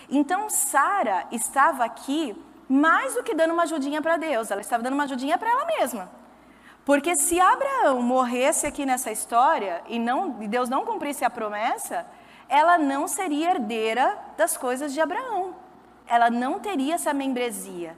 Então, 0.09 0.49
Sara 0.49 1.27
estava 1.31 1.85
aqui 1.85 2.35
mais 2.69 3.15
do 3.15 3.23
que 3.23 3.35
dando 3.35 3.53
uma 3.53 3.65
ajudinha 3.65 4.01
para 4.01 4.17
Deus, 4.17 4.51
ela 4.51 4.63
estava 4.63 4.83
dando 4.83 4.95
uma 4.95 5.05
ajudinha 5.05 5.37
para 5.37 5.51
ela 5.51 5.67
mesma. 5.67 6.22
Porque 6.85 7.15
se 7.15 7.41
Abraão 7.41 8.03
morresse 8.03 8.67
aqui 8.67 8.85
nessa 8.85 9.13
história 9.13 9.83
e, 9.87 9.99
não, 9.99 10.43
e 10.43 10.49
Deus 10.49 10.69
não 10.69 10.85
cumprisse 10.85 11.25
a 11.25 11.31
promessa, 11.31 12.07
ela 12.49 12.77
não 12.77 13.07
seria 13.07 13.51
herdeira 13.51 14.19
das 14.37 14.57
coisas 14.57 14.93
de 14.93 15.01
Abraão. 15.01 15.55
Ela 16.07 16.29
não 16.29 16.59
teria 16.59 16.97
essa 16.97 17.15
membresia. 17.15 17.97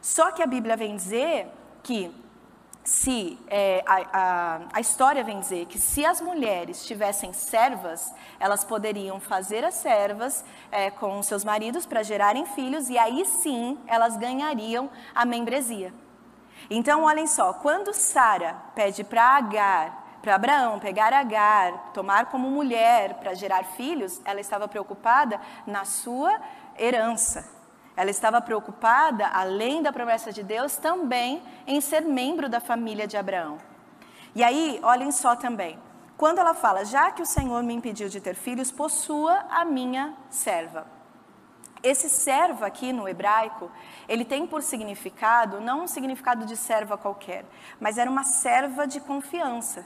Só 0.00 0.32
que 0.32 0.42
a 0.42 0.46
Bíblia 0.46 0.76
vem 0.76 0.96
dizer 0.96 1.48
que 1.82 2.10
se 2.82 3.38
é, 3.48 3.82
a, 3.86 4.02
a, 4.12 4.60
a, 4.74 4.80
história 4.80 5.24
vem 5.24 5.40
dizer 5.40 5.64
que 5.66 5.78
se 5.78 6.04
as 6.04 6.20
mulheres 6.20 6.84
tivessem 6.84 7.32
servas, 7.32 8.12
elas 8.38 8.62
poderiam 8.62 9.18
fazer 9.18 9.64
as 9.64 9.74
servas 9.74 10.44
é, 10.70 10.90
com 10.90 11.22
seus 11.22 11.44
maridos 11.44 11.86
para 11.86 12.02
gerarem 12.02 12.44
filhos 12.44 12.90
e 12.90 12.98
aí 12.98 13.24
sim 13.24 13.78
elas 13.86 14.18
ganhariam 14.18 14.90
a 15.14 15.24
membresia. 15.24 15.94
Então, 16.70 17.04
olhem 17.04 17.26
só, 17.26 17.52
quando 17.52 17.92
Sara 17.92 18.56
pede 18.74 19.04
para 19.04 19.36
Agar, 19.36 20.04
para 20.22 20.36
Abraão 20.36 20.78
pegar 20.78 21.12
Agar, 21.12 21.92
tomar 21.92 22.26
como 22.26 22.50
mulher 22.50 23.14
para 23.14 23.34
gerar 23.34 23.64
filhos, 23.64 24.20
ela 24.24 24.40
estava 24.40 24.66
preocupada 24.66 25.40
na 25.66 25.84
sua 25.84 26.40
herança. 26.78 27.46
Ela 27.96 28.10
estava 28.10 28.40
preocupada, 28.40 29.28
além 29.28 29.82
da 29.82 29.92
promessa 29.92 30.32
de 30.32 30.42
Deus, 30.42 30.76
também 30.76 31.42
em 31.66 31.80
ser 31.80 32.00
membro 32.00 32.48
da 32.48 32.58
família 32.58 33.06
de 33.06 33.16
Abraão. 33.16 33.58
E 34.34 34.42
aí, 34.42 34.80
olhem 34.82 35.12
só 35.12 35.36
também. 35.36 35.78
Quando 36.16 36.38
ela 36.38 36.54
fala, 36.54 36.84
já 36.84 37.10
que 37.10 37.22
o 37.22 37.26
Senhor 37.26 37.62
me 37.62 37.74
impediu 37.74 38.08
de 38.08 38.20
ter 38.20 38.34
filhos, 38.34 38.72
possua 38.72 39.44
a 39.50 39.64
minha 39.64 40.14
serva. 40.30 40.86
Esse 41.84 42.08
serva 42.08 42.64
aqui 42.64 42.94
no 42.94 43.06
hebraico, 43.06 43.70
ele 44.08 44.24
tem 44.24 44.46
por 44.46 44.62
significado, 44.62 45.60
não 45.60 45.82
um 45.82 45.86
significado 45.86 46.46
de 46.46 46.56
serva 46.56 46.96
qualquer, 46.96 47.44
mas 47.78 47.98
era 47.98 48.10
uma 48.10 48.24
serva 48.24 48.86
de 48.86 49.00
confiança. 49.00 49.84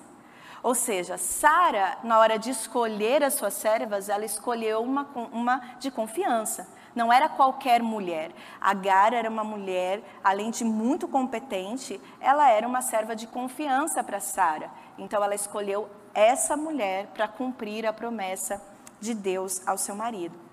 Ou 0.62 0.76
seja, 0.76 1.19
Sara, 1.19 1.99
na 2.05 2.21
hora 2.21 2.38
de 2.38 2.50
escolher 2.50 3.25
as 3.25 3.35
suas 3.35 3.55
servas, 3.55 4.09
ela 4.09 4.25
escolheu 4.25 4.81
uma, 4.81 5.09
uma 5.33 5.59
de 5.81 5.90
confiança. 5.90 6.69
Não 6.95 7.12
era 7.12 7.28
qualquer 7.28 7.83
mulher. 7.83 8.31
Agar 8.61 9.12
era 9.12 9.28
uma 9.28 9.43
mulher, 9.43 10.00
além 10.23 10.52
de 10.52 10.64
muito 10.64 11.09
competente, 11.09 12.00
ela 12.21 12.49
era 12.49 12.67
uma 12.67 12.81
serva 12.81 13.17
de 13.17 13.26
confiança 13.26 14.05
para 14.05 14.21
Sara. 14.21 14.71
Então 14.97 15.23
ela 15.23 15.35
escolheu 15.35 15.90
essa 16.14 16.57
mulher 16.57 17.09
para 17.09 17.26
cumprir 17.26 17.85
a 17.85 17.93
promessa 17.93 18.62
de 19.00 19.14
Deus 19.14 19.67
ao 19.67 19.76
seu 19.76 19.97
marido. 19.97 20.48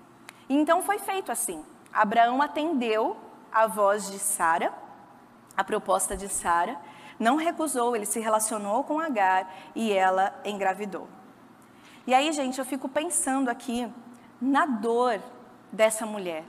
Então 0.48 0.82
foi 0.82 0.98
feito 0.98 1.32
assim. 1.32 1.64
Abraão 1.92 2.42
atendeu 2.42 3.16
a 3.52 3.66
voz 3.66 4.10
de 4.10 4.18
Sara, 4.18 4.72
a 5.56 5.64
proposta 5.64 6.16
de 6.16 6.28
Sara, 6.28 6.76
não 7.18 7.36
recusou, 7.36 7.96
ele 7.96 8.04
se 8.04 8.20
relacionou 8.20 8.84
com 8.84 9.00
Agar 9.00 9.50
e 9.74 9.92
ela 9.92 10.38
engravidou. 10.44 11.08
E 12.06 12.14
aí, 12.14 12.30
gente, 12.32 12.58
eu 12.58 12.64
fico 12.64 12.88
pensando 12.88 13.48
aqui 13.48 13.90
na 14.40 14.66
dor 14.66 15.20
dessa 15.72 16.04
mulher, 16.04 16.44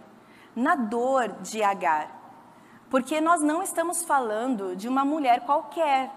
na 0.56 0.76
dor 0.76 1.30
de 1.42 1.64
Agar. 1.64 2.12
Porque 2.90 3.20
nós 3.22 3.42
não 3.42 3.64
estamos 3.64 4.04
falando 4.04 4.76
de 4.76 4.88
uma 4.88 5.04
mulher 5.04 5.42
qualquer. 5.42 6.12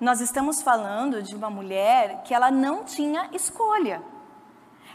Nós 0.00 0.20
estamos 0.20 0.62
falando 0.62 1.22
de 1.22 1.34
uma 1.34 1.50
mulher 1.50 2.22
que 2.22 2.32
ela 2.32 2.50
não 2.50 2.84
tinha 2.84 3.28
escolha 3.32 4.02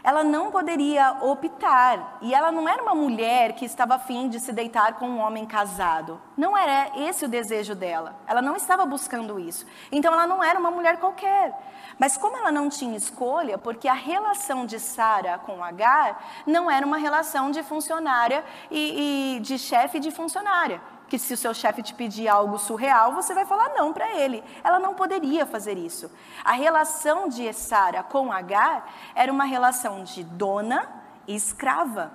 ela 0.04 0.22
não 0.22 0.50
poderia 0.50 1.16
optar. 1.22 2.18
E 2.20 2.34
ela 2.34 2.52
não 2.52 2.68
era 2.68 2.82
uma 2.82 2.94
mulher 2.94 3.54
que 3.54 3.64
estava 3.64 3.94
afim 3.94 4.28
de 4.28 4.38
se 4.38 4.52
deitar 4.52 4.94
com 4.94 5.08
um 5.08 5.18
homem 5.18 5.46
casado. 5.46 6.20
Não 6.36 6.56
era 6.56 6.90
esse 6.98 7.24
o 7.24 7.28
desejo 7.28 7.74
dela. 7.74 8.14
Ela 8.26 8.42
não 8.42 8.54
estava 8.54 8.84
buscando 8.84 9.40
isso. 9.40 9.64
Então 9.90 10.12
ela 10.12 10.26
não 10.26 10.44
era 10.44 10.60
uma 10.60 10.70
mulher 10.70 10.98
qualquer. 10.98 11.54
Mas 11.98 12.18
como 12.18 12.36
ela 12.36 12.52
não 12.52 12.68
tinha 12.68 12.96
escolha, 12.96 13.56
porque 13.56 13.88
a 13.88 13.94
relação 13.94 14.66
de 14.66 14.78
Sara 14.78 15.38
com 15.38 15.64
Agar 15.64 16.22
não 16.46 16.70
era 16.70 16.84
uma 16.86 16.98
relação 16.98 17.50
de 17.50 17.62
funcionária 17.62 18.44
e, 18.70 19.36
e 19.36 19.40
de 19.40 19.58
chefe 19.58 19.98
de 19.98 20.10
funcionária 20.10 20.82
que 21.14 21.18
se 21.20 21.34
o 21.34 21.36
seu 21.36 21.54
chefe 21.54 21.80
te 21.80 21.94
pedir 21.94 22.26
algo 22.26 22.58
surreal, 22.58 23.12
você 23.12 23.32
vai 23.32 23.44
falar 23.46 23.68
não 23.76 23.92
para 23.92 24.16
ele. 24.16 24.42
Ela 24.64 24.80
não 24.80 24.94
poderia 24.94 25.46
fazer 25.46 25.78
isso. 25.78 26.10
A 26.44 26.52
relação 26.52 27.28
de 27.28 27.52
Sara 27.52 28.02
com 28.02 28.32
Agar 28.32 28.92
era 29.14 29.32
uma 29.32 29.44
relação 29.44 30.02
de 30.02 30.24
dona 30.24 30.88
e 31.28 31.36
escrava. 31.36 32.10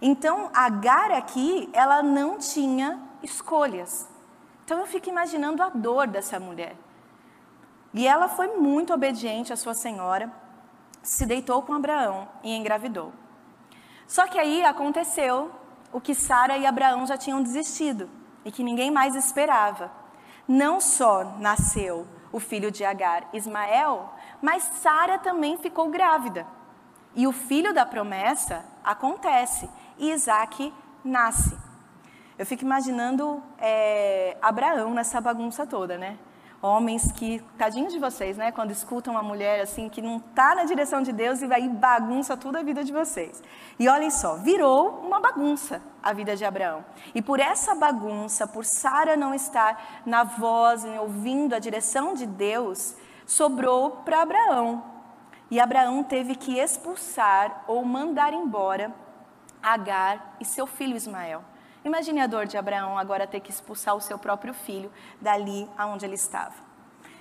Então, 0.00 0.50
Agar 0.54 1.10
aqui, 1.10 1.68
ela 1.74 2.02
não 2.02 2.38
tinha 2.38 2.98
escolhas. 3.22 4.08
Então 4.64 4.78
eu 4.78 4.86
fico 4.86 5.10
imaginando 5.10 5.62
a 5.62 5.68
dor 5.68 6.06
dessa 6.06 6.40
mulher. 6.40 6.76
E 7.92 8.06
ela 8.06 8.26
foi 8.26 8.56
muito 8.56 8.94
obediente 8.94 9.52
à 9.52 9.56
sua 9.56 9.74
senhora, 9.74 10.32
se 11.02 11.26
deitou 11.26 11.60
com 11.60 11.74
Abraão 11.74 12.26
e 12.42 12.56
engravidou. 12.56 13.12
Só 14.06 14.26
que 14.26 14.38
aí 14.38 14.64
aconteceu 14.64 15.50
o 15.92 16.00
que 16.00 16.14
Sara 16.14 16.56
e 16.56 16.66
Abraão 16.66 17.06
já 17.06 17.16
tinham 17.16 17.42
desistido 17.42 18.08
e 18.44 18.50
que 18.50 18.62
ninguém 18.62 18.90
mais 18.90 19.14
esperava. 19.14 19.90
Não 20.46 20.80
só 20.80 21.36
nasceu 21.38 22.06
o 22.32 22.40
filho 22.40 22.70
de 22.70 22.84
Agar, 22.84 23.28
Ismael, 23.32 24.12
mas 24.40 24.62
Sara 24.62 25.18
também 25.18 25.56
ficou 25.56 25.88
grávida. 25.88 26.46
E 27.14 27.26
o 27.26 27.32
filho 27.32 27.72
da 27.72 27.84
promessa 27.84 28.64
acontece, 28.84 29.68
e 29.98 30.10
Isaac 30.10 30.72
nasce. 31.04 31.56
Eu 32.38 32.46
fico 32.46 32.62
imaginando 32.62 33.42
é, 33.58 34.36
Abraão 34.40 34.94
nessa 34.94 35.20
bagunça 35.20 35.66
toda, 35.66 35.98
né? 35.98 36.18
Homens 36.60 37.12
que, 37.12 37.40
tadinhos 37.56 37.92
de 37.92 38.00
vocês, 38.00 38.36
né? 38.36 38.50
Quando 38.50 38.72
escutam 38.72 39.14
uma 39.14 39.22
mulher 39.22 39.60
assim 39.60 39.88
que 39.88 40.02
não 40.02 40.16
está 40.16 40.56
na 40.56 40.64
direção 40.64 41.02
de 41.02 41.12
Deus 41.12 41.40
e 41.40 41.46
vai 41.46 41.68
bagunça 41.68 42.36
toda 42.36 42.58
a 42.58 42.62
vida 42.64 42.82
de 42.82 42.92
vocês. 42.92 43.40
E 43.78 43.88
olhem 43.88 44.10
só, 44.10 44.36
virou 44.38 45.00
uma 45.06 45.20
bagunça 45.20 45.80
a 46.02 46.12
vida 46.12 46.34
de 46.34 46.44
Abraão. 46.44 46.84
E 47.14 47.22
por 47.22 47.38
essa 47.38 47.76
bagunça, 47.76 48.44
por 48.44 48.64
Sara 48.64 49.16
não 49.16 49.32
estar 49.32 50.02
na 50.04 50.24
voz, 50.24 50.84
ouvindo 50.84 51.54
a 51.54 51.60
direção 51.60 52.12
de 52.12 52.26
Deus, 52.26 52.96
sobrou 53.24 53.90
para 54.04 54.22
Abraão. 54.22 54.82
E 55.50 55.60
Abraão 55.60 56.02
teve 56.02 56.34
que 56.34 56.58
expulsar 56.58 57.64
ou 57.68 57.84
mandar 57.84 58.32
embora 58.32 58.92
Agar 59.62 60.36
e 60.40 60.44
seu 60.44 60.66
filho 60.66 60.96
Ismael. 60.96 61.42
Imagine 61.84 62.20
a 62.20 62.26
dor 62.26 62.46
de 62.46 62.56
Abraão 62.56 62.98
agora 62.98 63.26
ter 63.26 63.40
que 63.40 63.50
expulsar 63.50 63.94
o 63.94 64.00
seu 64.00 64.18
próprio 64.18 64.52
filho 64.52 64.90
dali 65.20 65.68
aonde 65.76 66.04
ele 66.04 66.16
estava. 66.16 66.54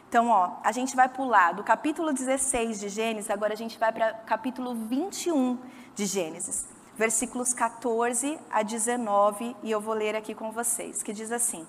Então, 0.09 0.29
ó, 0.29 0.53
a 0.63 0.71
gente 0.71 0.95
vai 0.95 1.09
pular 1.09 1.53
do 1.53 1.63
capítulo 1.63 2.13
16 2.13 2.79
de 2.79 2.89
Gênesis, 2.89 3.29
agora 3.29 3.53
a 3.53 3.57
gente 3.57 3.77
vai 3.77 3.91
para 3.91 4.13
capítulo 4.13 4.73
21 4.73 5.59
de 5.93 6.05
Gênesis, 6.05 6.65
versículos 6.95 7.53
14 7.53 8.39
a 8.49 8.63
19, 8.63 9.55
e 9.61 9.69
eu 9.69 9.81
vou 9.81 9.93
ler 9.93 10.15
aqui 10.15 10.33
com 10.33 10.49
vocês, 10.51 11.03
que 11.03 11.11
diz 11.11 11.31
assim: 11.31 11.67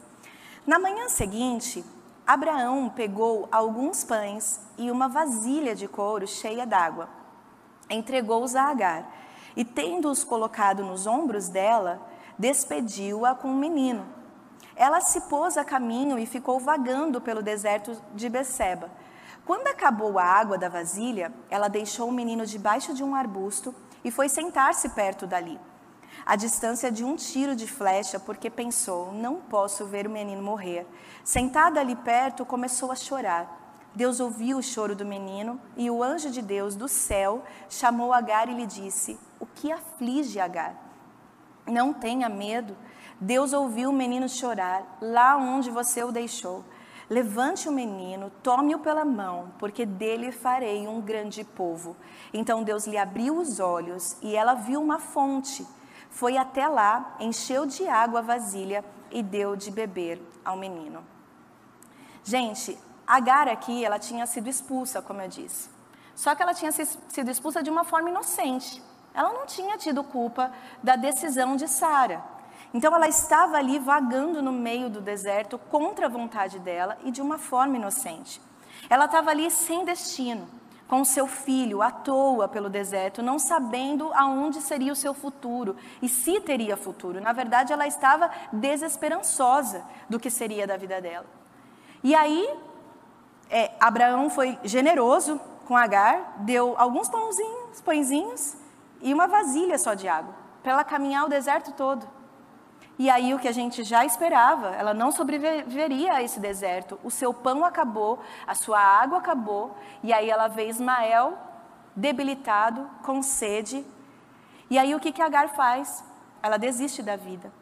Na 0.64 0.78
manhã 0.78 1.08
seguinte, 1.08 1.84
Abraão 2.24 2.88
pegou 2.88 3.48
alguns 3.50 4.04
pães 4.04 4.60
e 4.78 4.90
uma 4.90 5.08
vasilha 5.08 5.74
de 5.74 5.88
couro 5.88 6.26
cheia 6.26 6.64
d'água. 6.64 7.08
Entregou-os 7.90 8.54
a 8.54 8.64
Agar, 8.64 9.10
e 9.56 9.64
tendo-os 9.64 10.22
colocado 10.22 10.84
nos 10.84 11.06
ombros 11.06 11.48
dela, 11.48 12.00
despediu-a 12.38 13.34
com 13.34 13.48
um 13.48 13.56
menino. 13.56 14.06
Ela 14.76 15.00
se 15.00 15.22
pôs 15.22 15.56
a 15.56 15.64
caminho 15.64 16.18
e 16.18 16.24
ficou 16.24 16.60
vagando 16.60 17.20
pelo 17.20 17.42
deserto 17.42 18.00
de 18.14 18.28
Beceba. 18.28 18.90
Quando 19.44 19.66
acabou 19.66 20.18
a 20.18 20.24
água 20.24 20.56
da 20.56 20.68
vasilha, 20.68 21.32
ela 21.50 21.68
deixou 21.68 22.08
o 22.08 22.12
menino 22.12 22.46
debaixo 22.46 22.94
de 22.94 23.02
um 23.02 23.14
arbusto 23.14 23.74
e 24.04 24.10
foi 24.10 24.28
sentar-se 24.28 24.90
perto 24.90 25.26
dali, 25.26 25.58
a 26.24 26.36
distância 26.36 26.92
de 26.92 27.04
um 27.04 27.16
tiro 27.16 27.56
de 27.56 27.66
flecha, 27.66 28.20
porque 28.20 28.50
pensou: 28.50 29.12
não 29.12 29.36
posso 29.36 29.86
ver 29.86 30.06
o 30.06 30.10
menino 30.10 30.42
morrer. 30.42 30.86
Sentada 31.24 31.80
ali 31.80 31.96
perto, 31.96 32.44
começou 32.44 32.92
a 32.92 32.96
chorar. 32.96 33.56
Deus 33.94 34.20
ouviu 34.20 34.58
o 34.58 34.62
choro 34.62 34.94
do 34.94 35.04
menino 35.04 35.60
e 35.76 35.90
o 35.90 36.02
anjo 36.02 36.30
de 36.30 36.42
Deus 36.42 36.76
do 36.76 36.86
céu 36.86 37.42
chamou 37.68 38.12
Agar 38.12 38.48
e 38.48 38.54
lhe 38.54 38.66
disse: 38.66 39.18
O 39.40 39.46
que 39.46 39.72
aflige 39.72 40.38
Agar? 40.38 40.87
Não 41.68 41.92
tenha 41.92 42.28
medo. 42.28 42.76
Deus 43.20 43.52
ouviu 43.52 43.90
o 43.90 43.92
menino 43.92 44.28
chorar 44.28 44.98
lá 45.00 45.36
onde 45.36 45.70
você 45.70 46.02
o 46.02 46.12
deixou. 46.12 46.64
Levante 47.10 47.68
o 47.68 47.72
menino, 47.72 48.30
tome-o 48.42 48.80
pela 48.80 49.04
mão, 49.04 49.50
porque 49.58 49.86
dele 49.86 50.30
farei 50.30 50.86
um 50.86 51.00
grande 51.00 51.42
povo. 51.42 51.96
Então 52.34 52.62
Deus 52.62 52.86
lhe 52.86 52.98
abriu 52.98 53.38
os 53.38 53.60
olhos 53.60 54.16
e 54.22 54.36
ela 54.36 54.54
viu 54.54 54.80
uma 54.80 54.98
fonte. 54.98 55.66
Foi 56.10 56.36
até 56.36 56.68
lá, 56.68 57.16
encheu 57.18 57.64
de 57.64 57.88
água 57.88 58.20
a 58.20 58.22
vasilha 58.22 58.84
e 59.10 59.22
deu 59.22 59.56
de 59.56 59.70
beber 59.70 60.20
ao 60.44 60.56
menino. 60.56 61.02
Gente, 62.22 62.78
Agar 63.08 63.48
aqui, 63.48 63.82
ela 63.82 63.98
tinha 63.98 64.26
sido 64.26 64.50
expulsa, 64.50 65.00
como 65.00 65.22
eu 65.22 65.28
disse. 65.28 65.70
Só 66.14 66.34
que 66.34 66.42
ela 66.42 66.52
tinha 66.52 66.70
sido 66.70 67.30
expulsa 67.30 67.62
de 67.62 67.70
uma 67.70 67.82
forma 67.82 68.10
inocente. 68.10 68.82
Ela 69.18 69.32
não 69.32 69.46
tinha 69.46 69.76
tido 69.76 70.04
culpa 70.04 70.52
da 70.80 70.94
decisão 70.94 71.56
de 71.56 71.66
Sara. 71.66 72.22
Então 72.72 72.94
ela 72.94 73.08
estava 73.08 73.56
ali 73.56 73.76
vagando 73.76 74.40
no 74.40 74.52
meio 74.52 74.88
do 74.88 75.00
deserto 75.00 75.58
contra 75.58 76.06
a 76.06 76.08
vontade 76.08 76.60
dela 76.60 76.96
e 77.02 77.10
de 77.10 77.20
uma 77.20 77.36
forma 77.36 77.76
inocente. 77.76 78.40
Ela 78.88 79.06
estava 79.06 79.30
ali 79.30 79.50
sem 79.50 79.84
destino, 79.84 80.46
com 80.86 81.04
seu 81.04 81.26
filho 81.26 81.82
à 81.82 81.90
toa 81.90 82.46
pelo 82.46 82.68
deserto, 82.70 83.20
não 83.20 83.40
sabendo 83.40 84.12
aonde 84.14 84.60
seria 84.60 84.92
o 84.92 84.96
seu 84.96 85.12
futuro 85.12 85.74
e 86.00 86.08
se 86.08 86.40
teria 86.40 86.76
futuro. 86.76 87.20
Na 87.20 87.32
verdade, 87.32 87.72
ela 87.72 87.88
estava 87.88 88.30
desesperançosa 88.52 89.82
do 90.08 90.20
que 90.20 90.30
seria 90.30 90.64
da 90.64 90.76
vida 90.76 91.00
dela. 91.00 91.26
E 92.04 92.14
aí, 92.14 92.48
é, 93.50 93.72
Abraão 93.80 94.30
foi 94.30 94.56
generoso 94.62 95.40
com 95.66 95.76
Agar, 95.76 96.34
deu 96.38 96.76
alguns 96.78 97.08
pãozinhos, 97.08 97.80
pãezinhos 97.80 98.67
e 99.00 99.12
uma 99.12 99.26
vasilha 99.26 99.78
só 99.78 99.94
de 99.94 100.08
água, 100.08 100.34
para 100.62 100.72
ela 100.72 100.84
caminhar 100.84 101.24
o 101.24 101.28
deserto 101.28 101.72
todo. 101.72 102.06
E 102.98 103.08
aí 103.08 103.32
o 103.32 103.38
que 103.38 103.46
a 103.46 103.52
gente 103.52 103.84
já 103.84 104.04
esperava, 104.04 104.74
ela 104.74 104.92
não 104.92 105.12
sobreviveria 105.12 106.14
a 106.14 106.22
esse 106.22 106.40
deserto. 106.40 106.98
O 107.04 107.10
seu 107.10 107.32
pão 107.32 107.64
acabou, 107.64 108.18
a 108.44 108.56
sua 108.56 108.80
água 108.80 109.18
acabou, 109.18 109.76
e 110.02 110.12
aí 110.12 110.28
ela 110.28 110.48
vê 110.48 110.68
Ismael 110.68 111.38
debilitado, 111.94 112.88
com 113.04 113.22
sede. 113.22 113.86
E 114.68 114.78
aí 114.78 114.94
o 114.94 115.00
que 115.00 115.12
que 115.12 115.22
Agar 115.22 115.48
faz? 115.50 116.04
Ela 116.42 116.56
desiste 116.56 117.02
da 117.02 117.16
vida. 117.16 117.52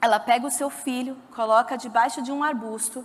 Ela 0.00 0.18
pega 0.18 0.46
o 0.46 0.50
seu 0.50 0.68
filho, 0.68 1.16
coloca 1.34 1.76
debaixo 1.76 2.20
de 2.20 2.32
um 2.32 2.42
arbusto, 2.42 3.04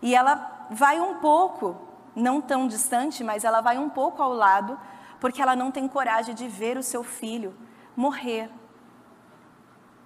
e 0.00 0.14
ela 0.14 0.66
vai 0.70 1.00
um 1.00 1.16
pouco, 1.16 1.76
não 2.14 2.40
tão 2.40 2.66
distante, 2.66 3.24
mas 3.24 3.44
ela 3.44 3.60
vai 3.60 3.78
um 3.78 3.88
pouco 3.88 4.22
ao 4.22 4.32
lado 4.32 4.78
porque 5.22 5.40
ela 5.40 5.54
não 5.54 5.70
tem 5.70 5.86
coragem 5.86 6.34
de 6.34 6.48
ver 6.48 6.76
o 6.76 6.82
seu 6.82 7.04
filho 7.04 7.54
morrer. 7.94 8.50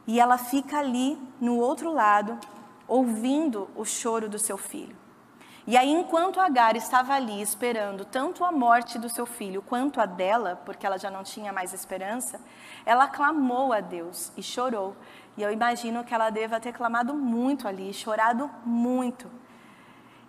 E 0.07 0.21
ela 0.21 0.37
fica 0.37 0.79
ali 0.79 1.19
no 1.41 1.57
outro 1.57 1.91
lado, 1.91 2.39
ouvindo 2.87 3.67
o 3.75 3.83
choro 3.83 4.29
do 4.29 4.39
seu 4.39 4.59
filho. 4.59 4.95
E 5.67 5.75
aí, 5.75 5.91
enquanto 5.91 6.39
Agar 6.39 6.77
estava 6.77 7.15
ali 7.15 7.41
esperando 7.41 8.05
tanto 8.05 8.45
a 8.45 8.53
morte 8.53 8.99
do 8.99 9.09
seu 9.09 9.25
filho 9.25 9.63
quanto 9.63 10.03
a 10.03 10.05
dela, 10.05 10.61
porque 10.67 10.85
ela 10.85 10.99
já 10.99 11.11
não 11.11 11.23
tinha 11.23 11.51
mais 11.51 11.73
esperança, 11.73 12.39
ela 12.85 13.09
clamou 13.09 13.73
a 13.73 13.81
Deus 13.81 14.31
e 14.37 14.43
chorou. 14.43 14.95
E 15.35 15.43
eu 15.43 15.51
imagino 15.51 16.05
que 16.05 16.13
ela 16.13 16.29
deva 16.29 16.61
ter 16.61 16.75
clamado 16.75 17.15
muito 17.15 17.67
ali, 17.67 17.91
chorado 17.95 18.51
muito. 18.67 19.31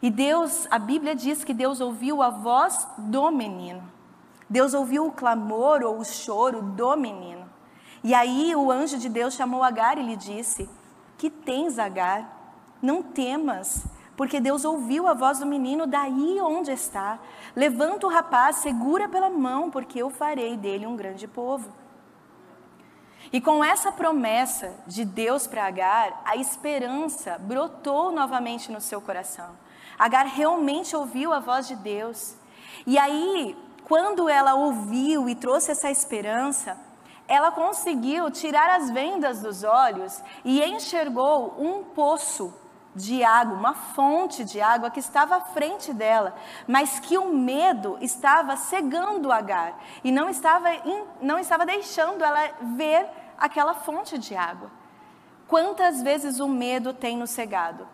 E 0.02 0.10
Deus, 0.10 0.66
a 0.72 0.80
Bíblia 0.80 1.14
diz 1.14 1.44
que 1.44 1.54
Deus 1.54 1.82
ouviu 1.82 2.24
a 2.24 2.30
voz 2.30 2.88
do 2.98 3.30
menino. 3.32 3.97
Deus 4.50 4.74
ouviu 4.74 5.06
o 5.06 5.12
clamor 5.12 5.84
ou 5.84 6.00
o 6.00 6.06
choro 6.06 6.62
do 6.62 6.96
menino. 6.96 7.46
E 8.04 8.14
aí 8.14 8.56
o 8.56 8.72
anjo 8.72 8.98
de 8.98 9.10
Deus 9.10 9.34
chamou 9.34 9.64
Agar 9.64 9.98
e 9.98 10.04
lhe 10.04 10.16
disse: 10.16 10.70
Que 11.18 11.30
tens, 11.30 11.78
Agar? 11.78 12.36
Não 12.82 13.02
temas, 13.02 13.86
porque 14.16 14.40
Deus 14.40 14.64
ouviu 14.64 15.08
a 15.08 15.14
voz 15.14 15.40
do 15.40 15.46
menino 15.46 15.86
daí 15.86 16.40
onde 16.42 16.72
está. 16.72 17.20
Levanta 17.56 18.08
o 18.08 18.10
rapaz, 18.10 18.58
segura 18.58 19.10
pela 19.10 19.30
mão, 19.30 19.70
porque 19.70 20.00
eu 20.00 20.10
farei 20.10 20.56
dele 20.56 20.88
um 20.88 20.96
grande 20.96 21.28
povo. 21.28 21.70
E 23.32 23.42
com 23.42 23.64
essa 23.64 23.92
promessa 23.92 24.74
de 24.88 25.04
Deus 25.04 25.48
para 25.48 25.66
Agar, 25.66 26.22
a 26.24 26.38
esperança 26.38 27.38
brotou 27.38 28.12
novamente 28.12 28.72
no 28.72 28.80
seu 28.80 29.02
coração. 29.02 29.50
Agar 30.00 30.26
realmente 30.26 30.96
ouviu 30.96 31.34
a 31.34 31.40
voz 31.40 31.68
de 31.68 31.76
Deus. 31.76 32.36
E 32.86 32.98
aí, 32.98 33.58
quando 33.88 34.28
ela 34.28 34.54
ouviu 34.54 35.30
e 35.30 35.34
trouxe 35.34 35.72
essa 35.72 35.90
esperança, 35.90 36.78
ela 37.26 37.52
conseguiu 37.52 38.30
tirar 38.30 38.70
as 38.70 38.92
vendas 38.92 39.42
dos 39.42 39.64
olhos 39.64 40.22
e 40.44 40.62
enxergou 40.62 41.56
um 41.58 41.86
poço 41.86 42.54
de 42.94 43.24
água, 43.24 43.56
uma 43.56 43.74
fonte 43.74 44.44
de 44.44 44.60
água 44.60 44.92
que 44.92 45.00
estava 45.00 45.38
à 45.38 45.42
frente 45.42 45.94
dela, 45.94 46.36
mas 46.68 47.00
que 47.00 47.18
o 47.18 47.34
medo 47.34 47.98
estava 48.02 48.58
cegando 48.58 49.32
Agar 49.32 49.80
e 50.04 50.12
não 50.12 50.30
estava, 50.30 50.68
não 51.22 51.40
estava 51.40 51.66
deixando 51.66 52.26
ela 52.26 52.52
ver 52.76 53.08
aquela 53.38 53.74
fonte 53.74 54.18
de 54.18 54.36
água. 54.36 54.70
Quantas 55.48 56.02
vezes 56.02 56.42
o 56.42 56.48
medo 56.50 56.94
tem 56.94 57.16
nos 57.16 57.30
cegado? 57.30 57.88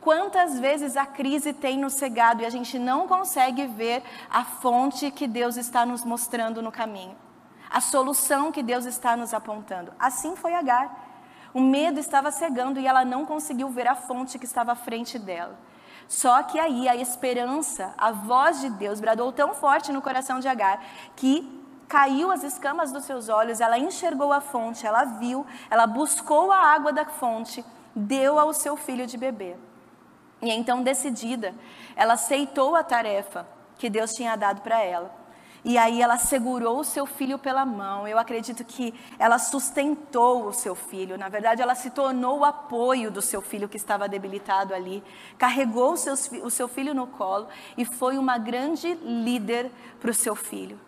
Quantas 0.00 0.58
vezes 0.58 0.96
a 0.96 1.04
crise 1.04 1.52
tem 1.52 1.76
nos 1.76 1.92
cegado 1.92 2.42
e 2.42 2.46
a 2.46 2.50
gente 2.50 2.78
não 2.78 3.06
consegue 3.06 3.66
ver 3.66 4.02
a 4.30 4.42
fonte 4.44 5.10
que 5.10 5.28
Deus 5.28 5.56
está 5.58 5.84
nos 5.84 6.04
mostrando 6.04 6.62
no 6.62 6.72
caminho? 6.72 7.14
A 7.70 7.80
solução 7.80 8.50
que 8.50 8.62
Deus 8.62 8.86
está 8.86 9.14
nos 9.14 9.34
apontando. 9.34 9.92
Assim 9.98 10.34
foi 10.34 10.54
Agar. 10.54 11.08
O 11.52 11.60
medo 11.60 12.00
estava 12.00 12.30
cegando 12.30 12.80
e 12.80 12.86
ela 12.86 13.04
não 13.04 13.26
conseguiu 13.26 13.68
ver 13.68 13.88
a 13.88 13.94
fonte 13.94 14.38
que 14.38 14.46
estava 14.46 14.72
à 14.72 14.74
frente 14.74 15.18
dela. 15.18 15.58
Só 16.08 16.42
que 16.44 16.58
aí 16.58 16.88
a 16.88 16.96
esperança, 16.96 17.94
a 17.98 18.10
voz 18.10 18.60
de 18.60 18.70
Deus 18.70 19.00
bradou 19.00 19.30
tão 19.32 19.54
forte 19.54 19.92
no 19.92 20.00
coração 20.00 20.40
de 20.40 20.48
Agar 20.48 20.82
que 21.14 21.60
caiu 21.86 22.30
as 22.30 22.42
escamas 22.42 22.90
dos 22.90 23.04
seus 23.04 23.28
olhos, 23.28 23.60
ela 23.60 23.78
enxergou 23.78 24.32
a 24.32 24.40
fonte, 24.40 24.86
ela 24.86 25.04
viu, 25.04 25.44
ela 25.68 25.86
buscou 25.86 26.50
a 26.52 26.58
água 26.58 26.92
da 26.92 27.04
fonte, 27.04 27.64
deu 27.94 28.38
ao 28.38 28.54
seu 28.54 28.76
filho 28.76 29.06
de 29.06 29.18
beber. 29.18 29.69
E 30.42 30.50
então, 30.50 30.82
decidida, 30.82 31.54
ela 31.94 32.14
aceitou 32.14 32.74
a 32.74 32.82
tarefa 32.82 33.46
que 33.78 33.90
Deus 33.90 34.14
tinha 34.14 34.36
dado 34.36 34.60
para 34.62 34.82
ela. 34.82 35.20
E 35.62 35.76
aí 35.76 36.00
ela 36.00 36.16
segurou 36.16 36.80
o 36.80 36.84
seu 36.84 37.04
filho 37.04 37.38
pela 37.38 37.66
mão. 37.66 38.08
Eu 38.08 38.18
acredito 38.18 38.64
que 38.64 38.94
ela 39.18 39.38
sustentou 39.38 40.46
o 40.46 40.52
seu 40.52 40.74
filho. 40.74 41.18
Na 41.18 41.28
verdade, 41.28 41.60
ela 41.60 41.74
se 41.74 41.90
tornou 41.90 42.38
o 42.38 42.44
apoio 42.44 43.10
do 43.10 43.20
seu 43.20 43.42
filho 43.42 43.68
que 43.68 43.76
estava 43.76 44.08
debilitado 44.08 44.74
ali. 44.74 45.02
Carregou 45.36 45.92
o 45.92 45.96
seu, 45.96 46.14
o 46.42 46.50
seu 46.50 46.66
filho 46.66 46.94
no 46.94 47.06
colo 47.06 47.46
e 47.76 47.84
foi 47.84 48.16
uma 48.16 48.38
grande 48.38 48.94
líder 48.94 49.70
para 50.00 50.10
o 50.10 50.14
seu 50.14 50.34
filho. 50.34 50.80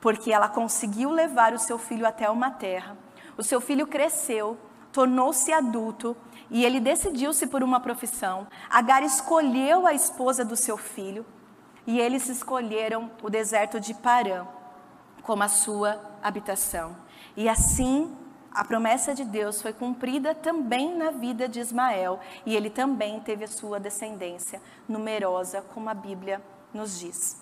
Porque 0.00 0.32
ela 0.32 0.48
conseguiu 0.48 1.10
levar 1.10 1.52
o 1.52 1.58
seu 1.58 1.78
filho 1.78 2.06
até 2.06 2.28
uma 2.28 2.50
terra. 2.50 2.96
O 3.36 3.42
seu 3.42 3.60
filho 3.60 3.86
cresceu, 3.86 4.58
tornou-se 4.96 5.52
adulto 5.52 6.16
e 6.50 6.64
ele 6.64 6.80
decidiu-se 6.80 7.46
por 7.48 7.62
uma 7.62 7.78
profissão. 7.78 8.46
Agar 8.70 9.02
escolheu 9.02 9.86
a 9.86 9.92
esposa 9.92 10.42
do 10.42 10.56
seu 10.56 10.78
filho 10.78 11.26
e 11.86 12.00
eles 12.00 12.30
escolheram 12.30 13.10
o 13.22 13.28
deserto 13.28 13.78
de 13.78 13.92
Parã 13.92 14.46
como 15.22 15.42
a 15.42 15.48
sua 15.48 16.00
habitação. 16.22 16.96
E 17.36 17.46
assim 17.46 18.10
a 18.50 18.64
promessa 18.64 19.12
de 19.14 19.22
Deus 19.22 19.60
foi 19.60 19.74
cumprida 19.74 20.34
também 20.34 20.96
na 20.96 21.10
vida 21.10 21.46
de 21.46 21.60
Ismael 21.60 22.18
e 22.46 22.56
ele 22.56 22.70
também 22.70 23.20
teve 23.20 23.44
a 23.44 23.48
sua 23.48 23.78
descendência 23.78 24.62
numerosa, 24.88 25.60
como 25.74 25.90
a 25.90 25.94
Bíblia 25.94 26.40
nos 26.72 26.98
diz. 26.98 27.36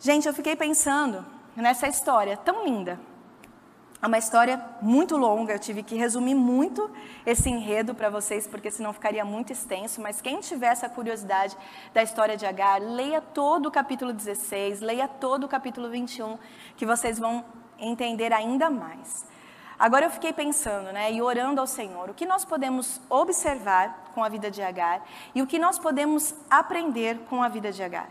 Gente, 0.00 0.26
eu 0.26 0.32
fiquei 0.32 0.56
pensando 0.56 1.22
nessa 1.54 1.86
história 1.86 2.34
tão 2.34 2.64
linda 2.64 2.98
é 4.04 4.06
uma 4.06 4.18
história 4.18 4.62
muito 4.82 5.16
longa, 5.16 5.54
eu 5.54 5.58
tive 5.58 5.82
que 5.82 5.96
resumir 5.96 6.34
muito 6.34 6.90
esse 7.24 7.48
enredo 7.48 7.94
para 7.94 8.10
vocês, 8.10 8.46
porque 8.46 8.70
senão 8.70 8.92
ficaria 8.92 9.24
muito 9.24 9.50
extenso. 9.50 9.98
Mas 10.02 10.20
quem 10.20 10.40
tiver 10.40 10.66
essa 10.66 10.90
curiosidade 10.90 11.56
da 11.94 12.02
história 12.02 12.36
de 12.36 12.44
Agar, 12.44 12.82
leia 12.82 13.22
todo 13.22 13.64
o 13.64 13.70
capítulo 13.70 14.12
16, 14.12 14.82
leia 14.82 15.08
todo 15.08 15.44
o 15.44 15.48
capítulo 15.48 15.88
21, 15.88 16.36
que 16.76 16.84
vocês 16.84 17.18
vão 17.18 17.42
entender 17.78 18.30
ainda 18.30 18.68
mais. 18.68 19.24
Agora 19.78 20.04
eu 20.04 20.10
fiquei 20.10 20.34
pensando, 20.34 20.92
né, 20.92 21.10
e 21.10 21.22
orando 21.22 21.58
ao 21.58 21.66
Senhor, 21.66 22.10
o 22.10 22.14
que 22.14 22.26
nós 22.26 22.44
podemos 22.44 23.00
observar 23.08 24.10
com 24.14 24.22
a 24.22 24.28
vida 24.28 24.50
de 24.50 24.60
Agar 24.60 25.02
e 25.34 25.40
o 25.40 25.46
que 25.46 25.58
nós 25.58 25.78
podemos 25.78 26.34
aprender 26.50 27.20
com 27.30 27.42
a 27.42 27.48
vida 27.48 27.72
de 27.72 27.82
Agar. 27.82 28.10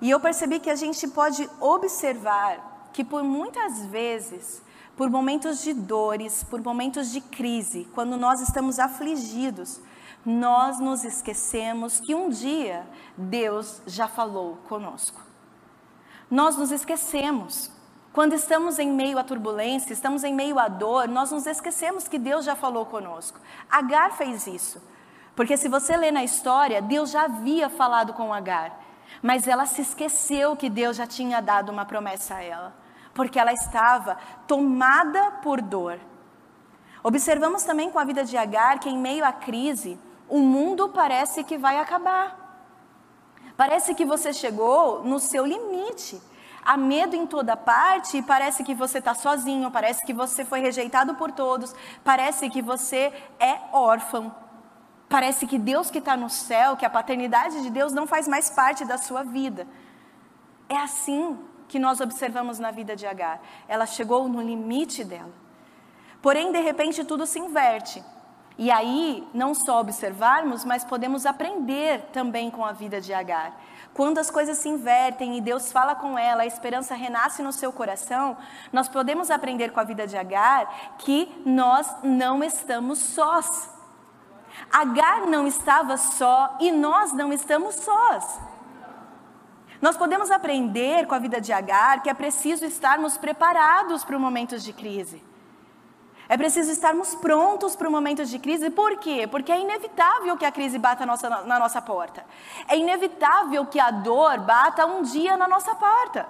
E 0.00 0.10
eu 0.10 0.18
percebi 0.18 0.58
que 0.58 0.70
a 0.70 0.74
gente 0.74 1.06
pode 1.06 1.48
observar 1.60 2.88
que 2.92 3.04
por 3.04 3.22
muitas 3.22 3.86
vezes 3.86 4.68
por 5.00 5.08
momentos 5.08 5.62
de 5.62 5.72
dores, 5.72 6.44
por 6.44 6.62
momentos 6.62 7.10
de 7.10 7.22
crise, 7.22 7.88
quando 7.94 8.18
nós 8.18 8.42
estamos 8.42 8.78
afligidos, 8.78 9.80
nós 10.26 10.78
nos 10.78 11.06
esquecemos 11.06 11.98
que 11.98 12.14
um 12.14 12.28
dia 12.28 12.86
Deus 13.16 13.80
já 13.86 14.06
falou 14.06 14.58
conosco. 14.68 15.18
Nós 16.30 16.58
nos 16.58 16.70
esquecemos. 16.70 17.70
Quando 18.12 18.34
estamos 18.34 18.78
em 18.78 18.92
meio 18.92 19.18
à 19.18 19.24
turbulência, 19.24 19.94
estamos 19.94 20.22
em 20.22 20.34
meio 20.34 20.58
à 20.58 20.68
dor, 20.68 21.08
nós 21.08 21.30
nos 21.30 21.46
esquecemos 21.46 22.06
que 22.06 22.18
Deus 22.18 22.44
já 22.44 22.54
falou 22.54 22.84
conosco. 22.84 23.40
Agar 23.70 24.12
fez 24.12 24.46
isso. 24.46 24.82
Porque 25.34 25.56
se 25.56 25.66
você 25.66 25.96
lê 25.96 26.10
na 26.10 26.24
história, 26.24 26.82
Deus 26.82 27.10
já 27.10 27.22
havia 27.22 27.70
falado 27.70 28.12
com 28.12 28.34
Agar, 28.34 28.78
mas 29.22 29.48
ela 29.48 29.64
se 29.64 29.80
esqueceu 29.80 30.54
que 30.56 30.68
Deus 30.68 30.98
já 30.98 31.06
tinha 31.06 31.40
dado 31.40 31.72
uma 31.72 31.86
promessa 31.86 32.34
a 32.34 32.42
ela 32.42 32.79
porque 33.20 33.38
ela 33.38 33.52
estava 33.52 34.16
tomada 34.46 35.30
por 35.42 35.60
dor. 35.60 36.00
Observamos 37.02 37.64
também 37.64 37.90
com 37.90 37.98
a 37.98 38.04
vida 38.04 38.24
de 38.24 38.34
Agar 38.34 38.78
que, 38.78 38.88
em 38.88 38.96
meio 38.96 39.22
à 39.26 39.30
crise, 39.30 40.00
o 40.26 40.38
mundo 40.38 40.88
parece 40.88 41.44
que 41.44 41.58
vai 41.58 41.76
acabar. 41.76 42.64
Parece 43.58 43.94
que 43.94 44.06
você 44.06 44.32
chegou 44.32 45.04
no 45.04 45.18
seu 45.20 45.44
limite. 45.44 46.18
Há 46.64 46.78
medo 46.78 47.14
em 47.14 47.26
toda 47.26 47.58
parte 47.58 48.16
e 48.16 48.22
parece 48.22 48.64
que 48.64 48.74
você 48.74 49.00
está 49.00 49.12
sozinho, 49.12 49.70
parece 49.70 50.00
que 50.06 50.14
você 50.14 50.42
foi 50.42 50.60
rejeitado 50.60 51.14
por 51.14 51.30
todos, 51.30 51.74
parece 52.02 52.48
que 52.48 52.62
você 52.62 53.12
é 53.38 53.60
órfão. 53.70 54.34
Parece 55.10 55.46
que 55.46 55.58
Deus 55.58 55.90
que 55.90 55.98
está 55.98 56.16
no 56.16 56.30
céu, 56.30 56.74
que 56.74 56.86
a 56.86 56.90
paternidade 56.90 57.60
de 57.60 57.68
Deus 57.68 57.92
não 57.92 58.06
faz 58.06 58.26
mais 58.26 58.48
parte 58.48 58.86
da 58.86 58.96
sua 58.96 59.22
vida. 59.24 59.66
É 60.70 60.78
assim 60.78 61.38
que 61.70 61.78
nós 61.78 62.00
observamos 62.00 62.58
na 62.58 62.72
vida 62.72 62.96
de 62.96 63.06
Agar. 63.06 63.40
Ela 63.68 63.86
chegou 63.86 64.28
no 64.28 64.42
limite 64.42 65.04
dela. 65.04 65.32
Porém, 66.20 66.50
de 66.50 66.60
repente, 66.60 67.04
tudo 67.04 67.24
se 67.26 67.38
inverte. 67.38 68.04
E 68.58 68.72
aí, 68.72 69.26
não 69.32 69.54
só 69.54 69.78
observarmos, 69.78 70.64
mas 70.64 70.84
podemos 70.84 71.24
aprender 71.24 72.02
também 72.12 72.50
com 72.50 72.64
a 72.64 72.72
vida 72.72 73.00
de 73.00 73.14
Agar. 73.14 73.56
Quando 73.94 74.18
as 74.18 74.32
coisas 74.32 74.58
se 74.58 74.68
invertem 74.68 75.38
e 75.38 75.40
Deus 75.40 75.70
fala 75.70 75.94
com 75.94 76.18
ela, 76.18 76.42
a 76.42 76.46
esperança 76.46 76.96
renasce 76.96 77.40
no 77.40 77.52
seu 77.52 77.72
coração, 77.72 78.36
nós 78.72 78.88
podemos 78.88 79.30
aprender 79.30 79.70
com 79.70 79.78
a 79.78 79.84
vida 79.84 80.08
de 80.08 80.16
Agar 80.16 80.96
que 80.98 81.32
nós 81.46 81.88
não 82.02 82.42
estamos 82.42 82.98
sós. 82.98 83.70
Agar 84.72 85.20
não 85.28 85.46
estava 85.46 85.96
só 85.96 86.56
e 86.58 86.72
nós 86.72 87.12
não 87.12 87.32
estamos 87.32 87.76
sós. 87.76 88.49
Nós 89.80 89.96
podemos 89.96 90.30
aprender 90.30 91.06
com 91.06 91.14
a 91.14 91.18
vida 91.18 91.40
de 91.40 91.52
Agar 91.52 92.02
que 92.02 92.10
é 92.10 92.14
preciso 92.14 92.66
estarmos 92.66 93.16
preparados 93.16 94.04
para 94.04 94.18
momentos 94.18 94.62
de 94.62 94.72
crise. 94.72 95.22
É 96.28 96.36
preciso 96.36 96.70
estarmos 96.70 97.14
prontos 97.14 97.74
para 97.74 97.90
momentos 97.90 98.28
de 98.30 98.38
crise, 98.38 98.70
por 98.70 98.98
quê? 98.98 99.26
Porque 99.28 99.50
é 99.50 99.58
inevitável 99.58 100.36
que 100.36 100.44
a 100.44 100.52
crise 100.52 100.78
bata 100.78 101.04
na 101.04 101.58
nossa 101.58 101.82
porta. 101.82 102.24
É 102.68 102.76
inevitável 102.76 103.66
que 103.66 103.80
a 103.80 103.90
dor 103.90 104.38
bata 104.38 104.86
um 104.86 105.02
dia 105.02 105.36
na 105.36 105.48
nossa 105.48 105.74
porta. 105.74 106.28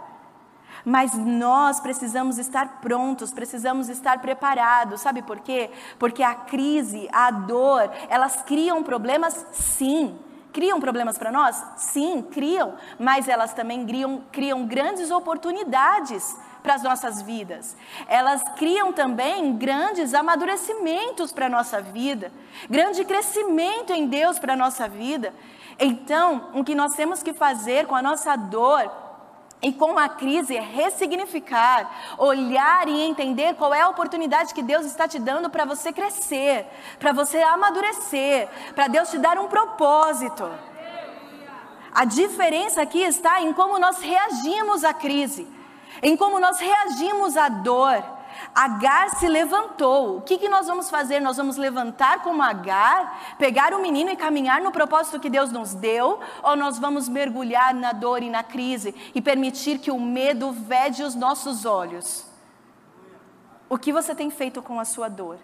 Mas 0.85 1.13
nós 1.15 1.81
precisamos 1.81 2.39
estar 2.39 2.81
prontos, 2.81 3.31
precisamos 3.31 3.91
estar 3.91 4.21
preparados. 4.21 5.03
Sabe 5.03 5.21
por 5.21 5.41
quê? 5.41 5.71
Porque 5.99 6.23
a 6.23 6.35
crise, 6.35 7.07
a 7.13 7.31
dor, 7.31 7.91
elas 8.09 8.43
criam 8.43 8.83
problemas, 8.83 9.45
sim 9.53 10.19
criam 10.53 10.81
problemas 10.81 11.19
para 11.19 11.33
nós? 11.33 11.63
Sim, 11.77 12.23
criam, 12.23 12.75
mas 12.99 13.29
elas 13.29 13.53
também 13.53 13.87
criam, 13.87 14.23
criam 14.31 14.67
grandes 14.67 15.11
oportunidades 15.11 16.37
para 16.63 16.75
as 16.75 16.83
nossas 16.83 17.23
vidas. 17.23 17.77
Elas 18.07 18.43
criam 18.57 18.93
também 18.93 19.57
grandes 19.57 20.15
amadurecimentos 20.15 21.33
para 21.33 21.47
a 21.47 21.51
nossa 21.51 21.81
vida, 21.81 22.33
grande 22.69 23.05
crescimento 23.05 23.93
em 23.93 24.07
Deus 24.07 24.39
para 24.39 24.53
a 24.53 24.57
nossa 24.57 24.89
vida. 24.89 25.33
Então, 25.79 26.51
o 26.55 26.63
que 26.63 26.75
nós 26.75 26.95
temos 26.95 27.23
que 27.23 27.33
fazer 27.33 27.87
com 27.87 27.95
a 27.95 28.03
nossa 28.03 28.37
dor 28.37 29.10
e 29.62 29.73
com 29.73 29.99
a 29.99 30.09
crise 30.09 30.57
é 30.57 30.61
ressignificar, 30.61 32.14
olhar 32.16 32.88
e 32.88 33.03
entender 33.03 33.55
qual 33.55 33.75
é 33.75 33.83
a 33.83 33.88
oportunidade 33.88 34.55
que 34.55 34.62
Deus 34.62 34.87
está 34.87 35.07
te 35.07 35.18
dando 35.18 35.51
para 35.51 35.64
você 35.64 35.92
crescer, 35.92 36.66
para 36.99 37.12
você 37.12 37.42
amadurecer, 37.42 38.49
para 38.75 38.88
Deus 38.88 39.11
te 39.11 39.18
dar 39.18 39.38
um 39.38 39.49
propósito. 39.49 40.51
A 41.92 42.05
diferença 42.05 42.81
aqui 42.81 43.03
está 43.03 43.42
em 43.42 43.53
como 43.53 43.79
nós 43.79 44.01
reagimos 44.01 44.85
à 44.85 44.94
crise, 44.94 45.46
em 46.03 46.16
como 46.16 46.40
nós 46.40 46.59
reagimos 46.59 47.37
à 47.37 47.49
dor. 47.49 48.20
Agar 48.55 49.11
se 49.11 49.29
levantou. 49.29 50.19
O 50.19 50.23
que, 50.23 50.39
que 50.39 50.49
nós 50.49 50.67
vamos 50.67 50.91
fazer? 50.91 51.21
Nós 51.21 51.37
vamos 51.37 51.57
levantar 51.57 52.23
como 52.23 52.43
Agar, 52.43 53.37
pegar 53.39 53.73
o 53.73 53.81
menino 53.81 54.11
e 54.11 54.17
caminhar 54.17 54.61
no 54.61 54.73
propósito 54.73 55.21
que 55.21 55.31
Deus 55.31 55.53
nos 55.53 55.75
deu? 55.75 56.19
Ou 56.43 56.57
nós 56.57 56.79
vamos 56.79 57.09
mergulhar 57.09 57.73
na 57.75 57.93
dor 57.93 58.23
e 58.23 58.31
na 58.31 58.43
crise 58.43 58.95
e 59.15 59.21
permitir 59.21 59.79
que 59.79 59.91
o 59.91 60.01
medo 60.01 60.53
vede 60.53 61.03
os 61.03 61.15
nossos 61.15 61.65
olhos? 61.65 62.27
O 63.69 63.79
que 63.79 63.93
você 63.93 64.15
tem 64.15 64.31
feito 64.31 64.61
com 64.61 64.81
a 64.81 64.85
sua 64.85 65.09
dor? 65.09 65.39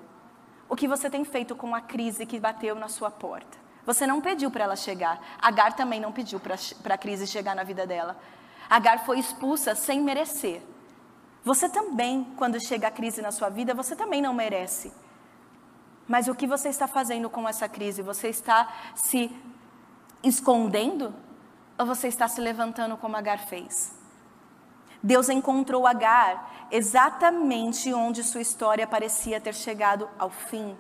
O 0.69 0.75
que 0.75 0.89
você 0.89 1.09
tem 1.09 1.25
feito 1.25 1.55
com 1.55 1.75
a 1.75 1.81
crise 1.81 2.27
que 2.27 2.41
bateu 2.41 2.75
na 2.75 2.89
sua 2.89 3.11
porta? 3.11 3.57
Você 3.85 4.05
não 4.05 4.21
pediu 4.21 4.51
para 4.51 4.65
ela 4.65 4.75
chegar. 4.75 5.21
Agar 5.41 5.75
também 5.75 6.01
não 6.01 6.11
pediu 6.11 6.41
para 6.41 6.95
a 6.95 6.99
crise 6.99 7.25
chegar 7.25 7.55
na 7.55 7.63
vida 7.63 7.87
dela. 7.87 8.17
Agar 8.69 9.05
foi 9.07 9.21
expulsa 9.21 9.77
sem 9.77 10.01
merecer. 10.01 10.61
Você 11.47 11.69
também, 11.69 12.25
quando 12.37 12.61
chega 12.61 12.89
a 12.89 12.91
crise 12.91 13.23
na 13.23 13.31
sua 13.31 13.49
vida, 13.49 13.73
você 13.73 13.95
também 13.95 14.21
não 14.21 14.35
merece. 14.35 14.93
Mas 16.09 16.27
o 16.27 16.35
que 16.35 16.45
você 16.45 16.71
está 16.71 16.89
fazendo 16.89 17.31
com 17.31 17.49
essa 17.49 17.69
crise? 17.69 18.03
Você 18.03 18.31
está 18.31 18.69
se 18.97 19.31
escondendo 20.25 21.15
ou 21.79 21.87
você 21.87 22.09
está 22.09 22.27
se 22.27 22.41
levantando 22.41 22.97
como 22.97 23.17
Agar 23.17 23.47
fez? 23.47 23.95
Deus 25.01 25.29
encontrou 25.29 25.87
Agar 25.87 26.67
exatamente 26.69 27.95
onde 27.95 28.25
sua 28.25 28.41
história 28.41 28.85
parecia 28.85 29.41
ter 29.41 29.55
chegado 29.55 30.09
ao 30.19 30.31
fim. 30.31 30.77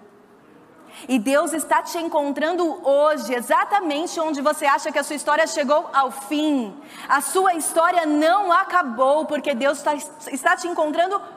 E 1.08 1.18
Deus 1.18 1.52
está 1.52 1.82
te 1.82 1.98
encontrando 1.98 2.80
hoje, 2.86 3.34
exatamente 3.34 4.18
onde 4.18 4.40
você 4.40 4.66
acha 4.66 4.90
que 4.90 4.98
a 4.98 5.04
sua 5.04 5.16
história 5.16 5.46
chegou 5.46 5.88
ao 5.92 6.10
fim. 6.10 6.74
A 7.08 7.20
sua 7.20 7.54
história 7.54 8.06
não 8.06 8.50
acabou, 8.50 9.26
porque 9.26 9.54
Deus 9.54 9.78
está, 9.78 9.94
está 10.30 10.56
te 10.56 10.66
encontrando 10.66 11.14
hoje. 11.16 11.35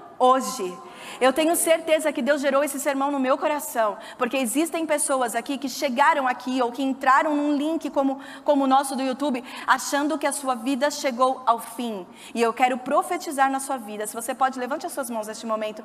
Eu 1.19 1.33
tenho 1.33 1.55
certeza 1.55 2.11
que 2.11 2.21
Deus 2.21 2.41
gerou 2.41 2.63
esse 2.63 2.79
sermão 2.79 3.11
no 3.11 3.19
meu 3.19 3.37
coração, 3.37 3.97
porque 4.17 4.37
existem 4.37 4.85
pessoas 4.85 5.35
aqui 5.35 5.57
que 5.57 5.67
chegaram 5.67 6.27
aqui 6.27 6.61
ou 6.61 6.71
que 6.71 6.83
entraram 6.83 7.35
num 7.35 7.55
link 7.55 7.89
como, 7.89 8.19
como 8.43 8.63
o 8.63 8.67
nosso 8.67 8.95
do 8.95 9.01
YouTube, 9.01 9.43
achando 9.65 10.17
que 10.17 10.27
a 10.27 10.31
sua 10.31 10.55
vida 10.55 10.89
chegou 10.91 11.41
ao 11.45 11.59
fim. 11.59 12.05
E 12.33 12.41
eu 12.41 12.53
quero 12.53 12.77
profetizar 12.77 13.49
na 13.49 13.59
sua 13.59 13.77
vida. 13.77 14.07
Se 14.07 14.13
você 14.13 14.33
pode, 14.33 14.59
levante 14.59 14.85
as 14.85 14.91
suas 14.91 15.09
mãos 15.09 15.27
neste 15.27 15.45
momento. 15.45 15.83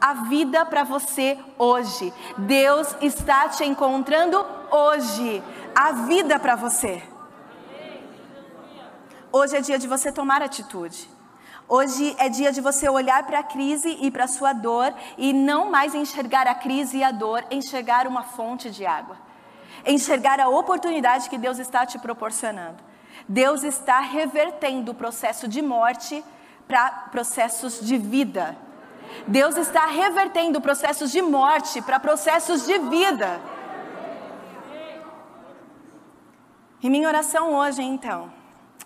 A 0.00 0.14
vida 0.14 0.64
para 0.64 0.84
você 0.84 1.38
hoje. 1.58 2.12
Deus 2.38 2.94
está 3.00 3.48
te 3.48 3.64
encontrando 3.64 4.44
hoje. 4.70 5.42
A 5.74 5.92
vida 5.92 6.38
para 6.38 6.56
você. 6.56 7.02
Hoje 9.30 9.56
é 9.56 9.60
dia 9.60 9.78
de 9.78 9.88
você 9.88 10.12
tomar 10.12 10.42
atitude. 10.42 11.11
Hoje 11.74 12.14
é 12.18 12.28
dia 12.28 12.52
de 12.52 12.60
você 12.60 12.86
olhar 12.86 13.22
para 13.24 13.38
a 13.38 13.42
crise 13.42 13.96
e 14.02 14.10
para 14.10 14.24
a 14.24 14.28
sua 14.28 14.52
dor 14.52 14.92
e 15.16 15.32
não 15.32 15.70
mais 15.70 15.94
enxergar 15.94 16.46
a 16.46 16.54
crise 16.54 16.98
e 16.98 17.02
a 17.02 17.10
dor, 17.10 17.42
enxergar 17.50 18.06
uma 18.06 18.22
fonte 18.22 18.70
de 18.70 18.84
água. 18.84 19.16
Enxergar 19.86 20.38
a 20.38 20.50
oportunidade 20.50 21.30
que 21.30 21.38
Deus 21.38 21.58
está 21.58 21.86
te 21.86 21.98
proporcionando. 21.98 22.76
Deus 23.26 23.62
está 23.62 24.00
revertendo 24.00 24.92
o 24.92 24.94
processo 24.94 25.48
de 25.48 25.62
morte 25.62 26.22
para 26.68 26.90
processos 27.10 27.80
de 27.80 27.96
vida. 27.96 28.54
Deus 29.26 29.56
está 29.56 29.86
revertendo 29.86 30.60
processos 30.60 31.10
de 31.10 31.22
morte 31.22 31.80
para 31.80 31.98
processos 31.98 32.66
de 32.66 32.78
vida. 32.80 33.40
E 36.82 36.90
minha 36.90 37.08
oração 37.08 37.54
hoje, 37.54 37.80
então, 37.82 38.30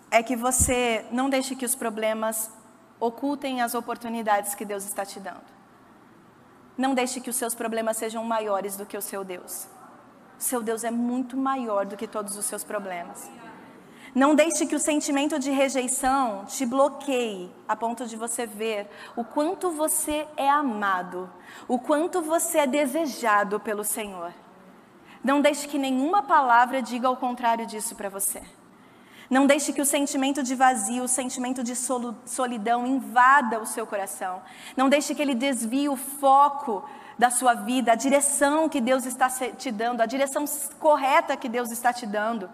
é 0.09 0.23
que 0.23 0.37
você 0.37 1.05
não 1.11 1.29
deixe 1.29 1.53
que 1.53 1.65
os 1.65 1.75
problemas 1.75 2.49
ocultem 2.99 3.61
as 3.61 3.75
oportunidades 3.75 4.55
que 4.55 4.65
Deus 4.65 4.85
está 4.85 5.05
te 5.05 5.19
dando. 5.19 5.57
Não 6.77 6.93
deixe 6.93 7.19
que 7.19 7.29
os 7.29 7.35
seus 7.35 7.55
problemas 7.55 7.97
sejam 7.97 8.23
maiores 8.23 8.77
do 8.77 8.85
que 8.85 8.97
o 8.97 9.01
seu 9.01 9.23
Deus. 9.23 9.67
Seu 10.37 10.61
Deus 10.61 10.83
é 10.83 10.91
muito 10.91 11.35
maior 11.35 11.85
do 11.85 11.97
que 11.97 12.07
todos 12.07 12.37
os 12.37 12.45
seus 12.45 12.63
problemas. 12.63 13.29
Não 14.13 14.33
deixe 14.33 14.65
que 14.65 14.75
o 14.75 14.79
sentimento 14.79 15.37
de 15.37 15.51
rejeição 15.51 16.45
te 16.45 16.65
bloqueie 16.65 17.51
a 17.67 17.75
ponto 17.75 18.05
de 18.05 18.15
você 18.15 18.45
ver 18.45 18.89
o 19.15 19.23
quanto 19.23 19.71
você 19.71 20.27
é 20.35 20.49
amado, 20.49 21.29
o 21.67 21.77
quanto 21.77 22.21
você 22.21 22.59
é 22.59 22.67
desejado 22.67 23.59
pelo 23.59 23.83
Senhor. 23.83 24.33
Não 25.23 25.41
deixe 25.41 25.67
que 25.67 25.77
nenhuma 25.77 26.23
palavra 26.23 26.81
diga 26.81 27.09
o 27.09 27.17
contrário 27.17 27.65
disso 27.65 27.95
para 27.95 28.09
você. 28.09 28.41
Não 29.29 29.45
deixe 29.45 29.73
que 29.73 29.81
o 29.81 29.85
sentimento 29.85 30.41
de 30.41 30.55
vazio, 30.55 31.03
o 31.03 31.07
sentimento 31.07 31.61
de 31.61 31.75
solidão 31.75 32.87
invada 32.87 33.59
o 33.59 33.65
seu 33.65 33.85
coração. 33.85 34.41
Não 34.75 34.87
deixe 34.87 35.13
que 35.13 35.21
ele 35.21 35.35
desvie 35.35 35.89
o 35.89 35.97
foco 35.97 36.87
da 37.17 37.29
sua 37.29 37.53
vida, 37.53 37.91
a 37.91 37.95
direção 37.95 38.69
que 38.69 38.79
Deus 38.79 39.05
está 39.05 39.29
te 39.29 39.71
dando, 39.71 40.01
a 40.01 40.05
direção 40.05 40.45
correta 40.79 41.35
que 41.35 41.49
Deus 41.49 41.71
está 41.71 41.91
te 41.91 42.05
dando. 42.05 42.49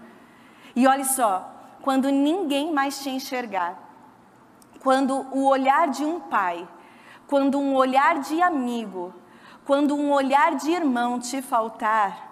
E 0.76 0.88
olhe 0.88 1.06
só, 1.06 1.52
quando 1.82 2.10
ninguém 2.10 2.74
mais 2.74 3.00
te 3.00 3.10
enxergar, 3.10 3.78
quando 4.80 5.28
o 5.32 5.46
olhar 5.46 5.90
de 5.90 6.04
um 6.04 6.20
pai, 6.20 6.68
quando 7.28 7.60
um 7.60 7.76
olhar 7.76 8.20
de 8.20 8.42
amigo, 8.42 9.14
quando 9.66 9.96
um 9.96 10.12
olhar 10.12 10.56
de 10.56 10.72
irmão 10.72 11.20
te 11.20 11.42
faltar, 11.42 12.32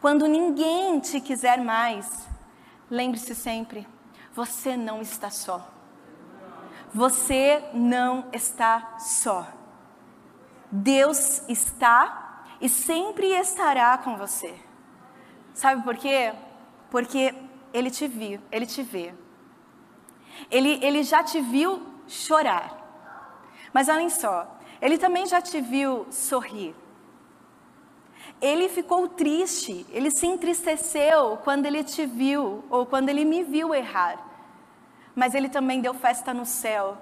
quando 0.00 0.26
ninguém 0.28 1.00
te 1.00 1.20
quiser 1.20 1.58
mais, 1.58 2.28
Lembre-se 2.90 3.36
sempre, 3.36 3.86
você 4.34 4.76
não 4.76 5.00
está 5.00 5.30
só. 5.30 5.70
Você 6.92 7.62
não 7.72 8.28
está 8.32 8.98
só. 8.98 9.46
Deus 10.72 11.48
está 11.48 12.44
e 12.60 12.68
sempre 12.68 13.28
estará 13.28 13.96
com 13.98 14.16
você. 14.16 14.58
Sabe 15.54 15.82
por 15.82 15.96
quê? 15.96 16.32
Porque 16.90 17.32
Ele 17.72 17.90
te 17.90 18.08
viu, 18.08 18.40
Ele 18.50 18.66
te 18.66 18.82
vê. 18.82 19.14
Ele, 20.50 20.84
ele 20.84 21.04
já 21.04 21.22
te 21.22 21.40
viu 21.40 21.86
chorar. 22.08 22.76
Mas 23.72 23.88
olhem 23.88 24.10
só, 24.10 24.58
Ele 24.80 24.98
também 24.98 25.26
já 25.26 25.40
te 25.40 25.60
viu 25.60 26.06
sorrir 26.10 26.74
ele 28.40 28.68
ficou 28.68 29.06
triste, 29.06 29.86
ele 29.90 30.10
se 30.10 30.26
entristeceu 30.26 31.38
quando 31.44 31.66
ele 31.66 31.84
te 31.84 32.06
viu 32.06 32.64
ou 32.70 32.86
quando 32.86 33.08
ele 33.10 33.24
me 33.24 33.44
viu 33.44 33.74
errar. 33.74 34.18
Mas 35.14 35.34
ele 35.34 35.48
também 35.48 35.80
deu 35.80 35.92
festa 35.92 36.32
no 36.32 36.46
céu 36.46 36.96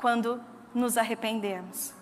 quando 0.00 0.42
nos 0.74 0.96
arrependemos. 0.96 1.92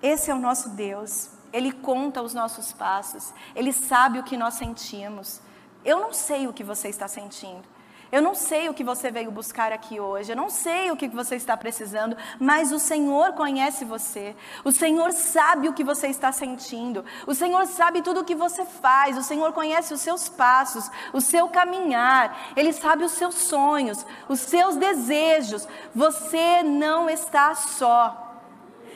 Esse 0.00 0.30
é 0.30 0.34
o 0.34 0.38
nosso 0.38 0.70
Deus. 0.70 1.30
Ele 1.52 1.72
conta 1.72 2.20
os 2.20 2.34
nossos 2.34 2.72
passos, 2.72 3.32
ele 3.54 3.72
sabe 3.72 4.18
o 4.18 4.24
que 4.24 4.36
nós 4.36 4.54
sentimos. 4.54 5.40
Eu 5.84 6.00
não 6.00 6.12
sei 6.12 6.48
o 6.48 6.52
que 6.52 6.64
você 6.64 6.88
está 6.88 7.06
sentindo. 7.06 7.73
Eu 8.14 8.22
não 8.22 8.32
sei 8.32 8.68
o 8.68 8.74
que 8.74 8.84
você 8.84 9.10
veio 9.10 9.28
buscar 9.32 9.72
aqui 9.72 9.98
hoje, 9.98 10.30
eu 10.30 10.36
não 10.36 10.48
sei 10.48 10.88
o 10.88 10.96
que 10.96 11.08
você 11.08 11.34
está 11.34 11.56
precisando, 11.56 12.16
mas 12.38 12.70
o 12.70 12.78
Senhor 12.78 13.32
conhece 13.32 13.84
você. 13.84 14.36
O 14.62 14.70
Senhor 14.70 15.10
sabe 15.10 15.68
o 15.68 15.72
que 15.72 15.82
você 15.82 16.06
está 16.06 16.30
sentindo. 16.30 17.04
O 17.26 17.34
Senhor 17.34 17.66
sabe 17.66 18.02
tudo 18.02 18.20
o 18.20 18.24
que 18.24 18.36
você 18.36 18.64
faz. 18.64 19.18
O 19.18 19.22
Senhor 19.24 19.52
conhece 19.52 19.92
os 19.92 20.00
seus 20.00 20.28
passos, 20.28 20.88
o 21.12 21.20
seu 21.20 21.48
caminhar. 21.48 22.52
Ele 22.54 22.72
sabe 22.72 23.02
os 23.02 23.10
seus 23.10 23.34
sonhos, 23.34 24.06
os 24.28 24.38
seus 24.38 24.76
desejos. 24.76 25.66
Você 25.92 26.62
não 26.62 27.10
está 27.10 27.52
só. 27.56 28.38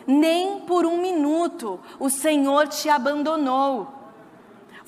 Nem 0.07 0.61
por 0.61 0.87
um 0.87 0.99
minuto 0.99 1.81
o 1.99 2.09
Senhor 2.09 2.69
te 2.69 2.89
abandonou. 2.89 3.98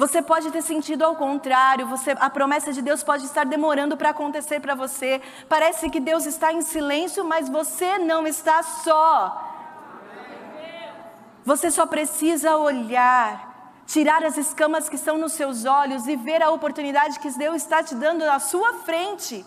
Você 0.01 0.23
pode 0.23 0.51
ter 0.51 0.63
sentido 0.63 1.03
ao 1.05 1.15
contrário, 1.15 1.87
você, 1.87 2.13
a 2.13 2.31
promessa 2.31 2.73
de 2.73 2.81
Deus 2.81 3.03
pode 3.03 3.27
estar 3.27 3.45
demorando 3.45 3.99
para 3.99 4.09
acontecer 4.09 4.59
para 4.59 4.75
você. 4.75 5.21
Parece 5.47 5.91
que 5.91 6.01
Deus 6.01 6.25
está 6.25 6.51
em 6.55 6.63
silêncio, 6.63 7.23
mas 7.23 7.51
você 7.51 7.99
não 7.99 8.27
está 8.27 8.63
só. 8.63 9.13
Você 11.45 11.71
só 11.71 11.85
precisa 11.85 12.57
olhar, 12.57 13.83
tirar 13.87 14.25
as 14.25 14.39
escamas 14.39 14.89
que 14.89 14.97
estão 14.97 15.19
nos 15.19 15.35
seus 15.35 15.67
olhos 15.67 16.07
e 16.07 16.17
ver 16.17 16.43
a 16.43 16.49
oportunidade 16.49 17.19
que 17.19 17.31
Deus 17.33 17.57
está 17.57 17.83
te 17.83 17.95
dando 17.95 18.25
na 18.25 18.39
sua 18.39 18.73
frente. 18.87 19.45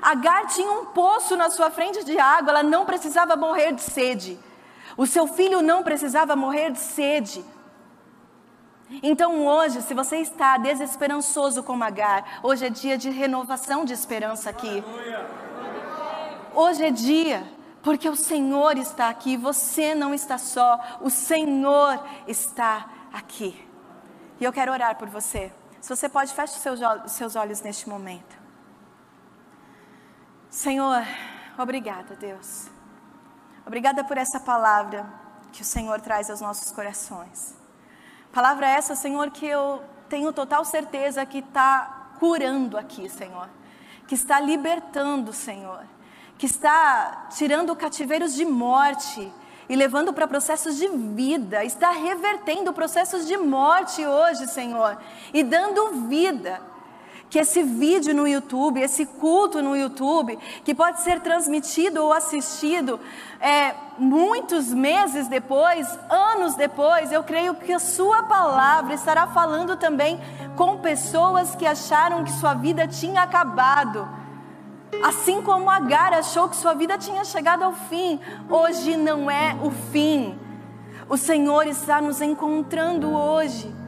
Agar 0.00 0.46
tinha 0.46 0.72
um 0.72 0.86
poço 0.86 1.36
na 1.36 1.50
sua 1.50 1.70
frente 1.70 2.02
de 2.02 2.18
água, 2.18 2.48
ela 2.52 2.62
não 2.62 2.86
precisava 2.86 3.36
morrer 3.36 3.72
de 3.74 3.82
sede. 3.82 4.40
O 4.96 5.06
seu 5.06 5.26
filho 5.26 5.60
não 5.60 5.82
precisava 5.82 6.34
morrer 6.34 6.70
de 6.70 6.80
sede. 6.80 7.44
Então 9.02 9.46
hoje, 9.46 9.80
se 9.82 9.94
você 9.94 10.18
está 10.18 10.58
desesperançoso 10.58 11.62
como 11.62 11.84
Agar, 11.84 12.40
hoje 12.42 12.66
é 12.66 12.70
dia 12.70 12.98
de 12.98 13.10
renovação 13.10 13.84
de 13.84 13.92
esperança 13.92 14.50
aqui. 14.50 14.82
Hoje 16.54 16.84
é 16.84 16.90
dia, 16.90 17.42
porque 17.82 18.08
o 18.08 18.16
Senhor 18.16 18.76
está 18.76 19.08
aqui, 19.08 19.36
você 19.36 19.94
não 19.94 20.12
está 20.12 20.36
só, 20.36 20.78
o 21.00 21.08
Senhor 21.08 22.04
está 22.26 22.90
aqui. 23.12 23.66
E 24.38 24.44
eu 24.44 24.52
quero 24.52 24.72
orar 24.72 24.96
por 24.96 25.08
você. 25.08 25.52
Se 25.80 25.88
você 25.88 26.08
pode, 26.08 26.32
feche 26.32 26.54
os 26.54 26.60
seus, 26.60 26.80
os 27.04 27.12
seus 27.12 27.34
olhos 27.34 27.60
neste 27.62 27.88
momento. 27.88 28.36
Senhor, 30.50 31.02
obrigada, 31.56 32.14
Deus. 32.14 32.68
Obrigada 33.66 34.04
por 34.04 34.18
essa 34.18 34.38
palavra 34.38 35.06
que 35.50 35.62
o 35.62 35.64
Senhor 35.64 36.00
traz 36.00 36.28
aos 36.28 36.40
nossos 36.40 36.70
corações. 36.72 37.61
Palavra 38.32 38.66
essa, 38.66 38.94
Senhor, 38.94 39.30
que 39.30 39.46
eu 39.46 39.82
tenho 40.08 40.32
total 40.32 40.64
certeza 40.64 41.26
que 41.26 41.38
está 41.38 42.14
curando 42.18 42.78
aqui, 42.78 43.08
Senhor. 43.08 43.48
Que 44.08 44.14
está 44.14 44.40
libertando, 44.40 45.32
Senhor. 45.32 45.84
Que 46.38 46.46
está 46.46 47.28
tirando 47.36 47.76
cativeiros 47.76 48.34
de 48.34 48.44
morte 48.44 49.30
e 49.68 49.76
levando 49.76 50.12
para 50.12 50.26
processos 50.26 50.76
de 50.76 50.88
vida, 50.88 51.64
está 51.64 51.90
revertendo 51.90 52.72
processos 52.72 53.26
de 53.26 53.36
morte 53.36 54.04
hoje, 54.06 54.46
Senhor, 54.46 54.98
e 55.32 55.42
dando 55.42 56.08
vida. 56.08 56.60
Que 57.32 57.38
esse 57.38 57.62
vídeo 57.62 58.14
no 58.14 58.28
YouTube, 58.28 58.78
esse 58.78 59.06
culto 59.06 59.62
no 59.62 59.74
YouTube, 59.74 60.38
que 60.62 60.74
pode 60.74 61.00
ser 61.00 61.20
transmitido 61.20 62.04
ou 62.04 62.12
assistido 62.12 63.00
é, 63.40 63.74
muitos 63.96 64.72
meses 64.72 65.28
depois, 65.28 65.88
anos 66.10 66.54
depois, 66.54 67.10
eu 67.10 67.24
creio 67.24 67.54
que 67.54 67.72
a 67.72 67.78
Sua 67.78 68.24
palavra 68.24 68.92
estará 68.92 69.26
falando 69.28 69.78
também 69.78 70.20
com 70.56 70.76
pessoas 70.76 71.56
que 71.56 71.64
acharam 71.64 72.22
que 72.22 72.32
sua 72.32 72.52
vida 72.52 72.86
tinha 72.86 73.22
acabado 73.22 74.06
Assim 75.00 75.40
como 75.40 75.70
Agar 75.70 76.12
achou 76.12 76.48
que 76.48 76.56
sua 76.56 76.74
vida 76.74 76.98
tinha 76.98 77.24
chegado 77.24 77.62
ao 77.62 77.72
fim, 77.72 78.20
hoje 78.48 78.96
não 78.96 79.30
é 79.30 79.56
o 79.62 79.70
fim. 79.70 80.38
O 81.08 81.16
Senhor 81.16 81.66
está 81.66 82.00
nos 82.00 82.20
encontrando 82.20 83.10
hoje. 83.10 83.81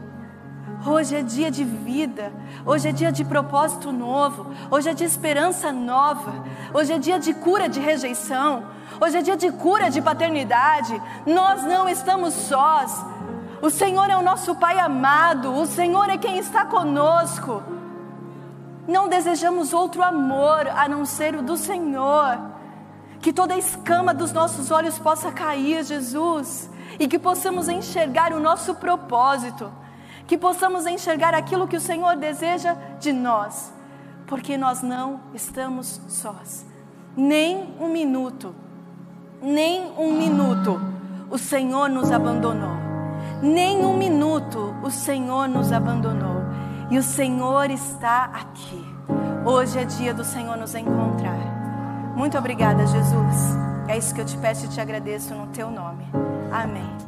Hoje 0.87 1.16
é 1.16 1.23
dia 1.23 1.51
de 1.51 1.64
vida, 1.64 2.31
hoje 2.66 2.90
é 2.90 2.92
dia 2.92 3.11
de 3.11 3.25
propósito 3.25 3.90
novo, 3.90 4.47
hoje 4.70 4.90
é 4.90 4.92
de 4.92 5.03
esperança 5.03 5.73
nova, 5.73 6.44
hoje 6.75 6.92
é 6.92 6.99
dia 6.99 7.18
de 7.18 7.33
cura 7.33 7.70
de 7.70 7.81
rejeição, 7.81 8.64
hoje 9.01 9.16
é 9.16 9.23
dia 9.23 9.35
de 9.37 9.51
cura 9.51 9.88
de 9.88 10.03
paternidade. 10.03 11.01
Nós 11.25 11.62
não 11.62 11.88
estamos 11.88 12.35
sós. 12.35 13.03
O 13.62 13.70
Senhor 13.70 14.11
é 14.11 14.16
o 14.16 14.23
nosso 14.23 14.55
Pai 14.57 14.79
amado, 14.79 15.55
o 15.55 15.64
Senhor 15.64 16.11
é 16.11 16.18
quem 16.18 16.37
está 16.37 16.66
conosco. 16.66 17.62
Não 18.87 19.09
desejamos 19.09 19.73
outro 19.73 20.03
amor 20.03 20.68
a 20.68 20.87
não 20.87 21.07
ser 21.07 21.35
o 21.35 21.40
do 21.40 21.57
Senhor. 21.57 22.38
Que 23.23 23.33
toda 23.33 23.55
a 23.55 23.59
escama 23.59 24.12
dos 24.12 24.33
nossos 24.33 24.70
olhos 24.70 24.99
possa 24.99 25.33
cair, 25.33 25.83
Jesus, 25.83 26.68
e 26.99 27.09
que 27.09 27.18
possamos 27.18 27.70
enxergar 27.70 28.35
o 28.35 28.40
nosso 28.40 28.75
propósito, 28.75 29.73
que 30.26 30.38
possamos 30.38 30.87
enxergar 30.87 31.34
aquilo 31.34 31.68
que 31.68 31.76
o 31.76 31.80
Senhor 31.80 32.16
deseja 32.16 32.74
de 32.98 33.12
nós, 33.12 33.72
porque 34.26 34.56
nós 34.56 34.82
não 34.82 35.20
estamos 35.34 36.00
sós. 36.08 36.64
Nem 37.16 37.74
um 37.80 37.88
minuto, 37.88 38.54
nem 39.40 39.92
um 39.98 40.12
minuto 40.16 40.80
o 41.30 41.38
Senhor 41.38 41.88
nos 41.88 42.10
abandonou. 42.10 42.84
Nem 43.42 43.84
um 43.84 43.96
minuto 43.96 44.74
o 44.82 44.90
Senhor 44.90 45.48
nos 45.48 45.72
abandonou. 45.72 46.42
E 46.90 46.98
o 46.98 47.02
Senhor 47.02 47.70
está 47.70 48.24
aqui. 48.24 48.84
Hoje 49.44 49.78
é 49.78 49.84
dia 49.84 50.14
do 50.14 50.24
Senhor 50.24 50.56
nos 50.56 50.74
encontrar. 50.74 52.14
Muito 52.16 52.38
obrigada, 52.38 52.87
Jesus. 52.87 53.56
É 53.88 53.98
isso 53.98 54.14
que 54.14 54.20
eu 54.20 54.24
te 54.24 54.37
peço 54.38 54.66
e 54.66 54.68
te 54.68 54.80
agradeço 54.80 55.34
no 55.34 55.48
teu 55.48 55.70
nome. 55.70 56.04
Amém. 56.50 57.04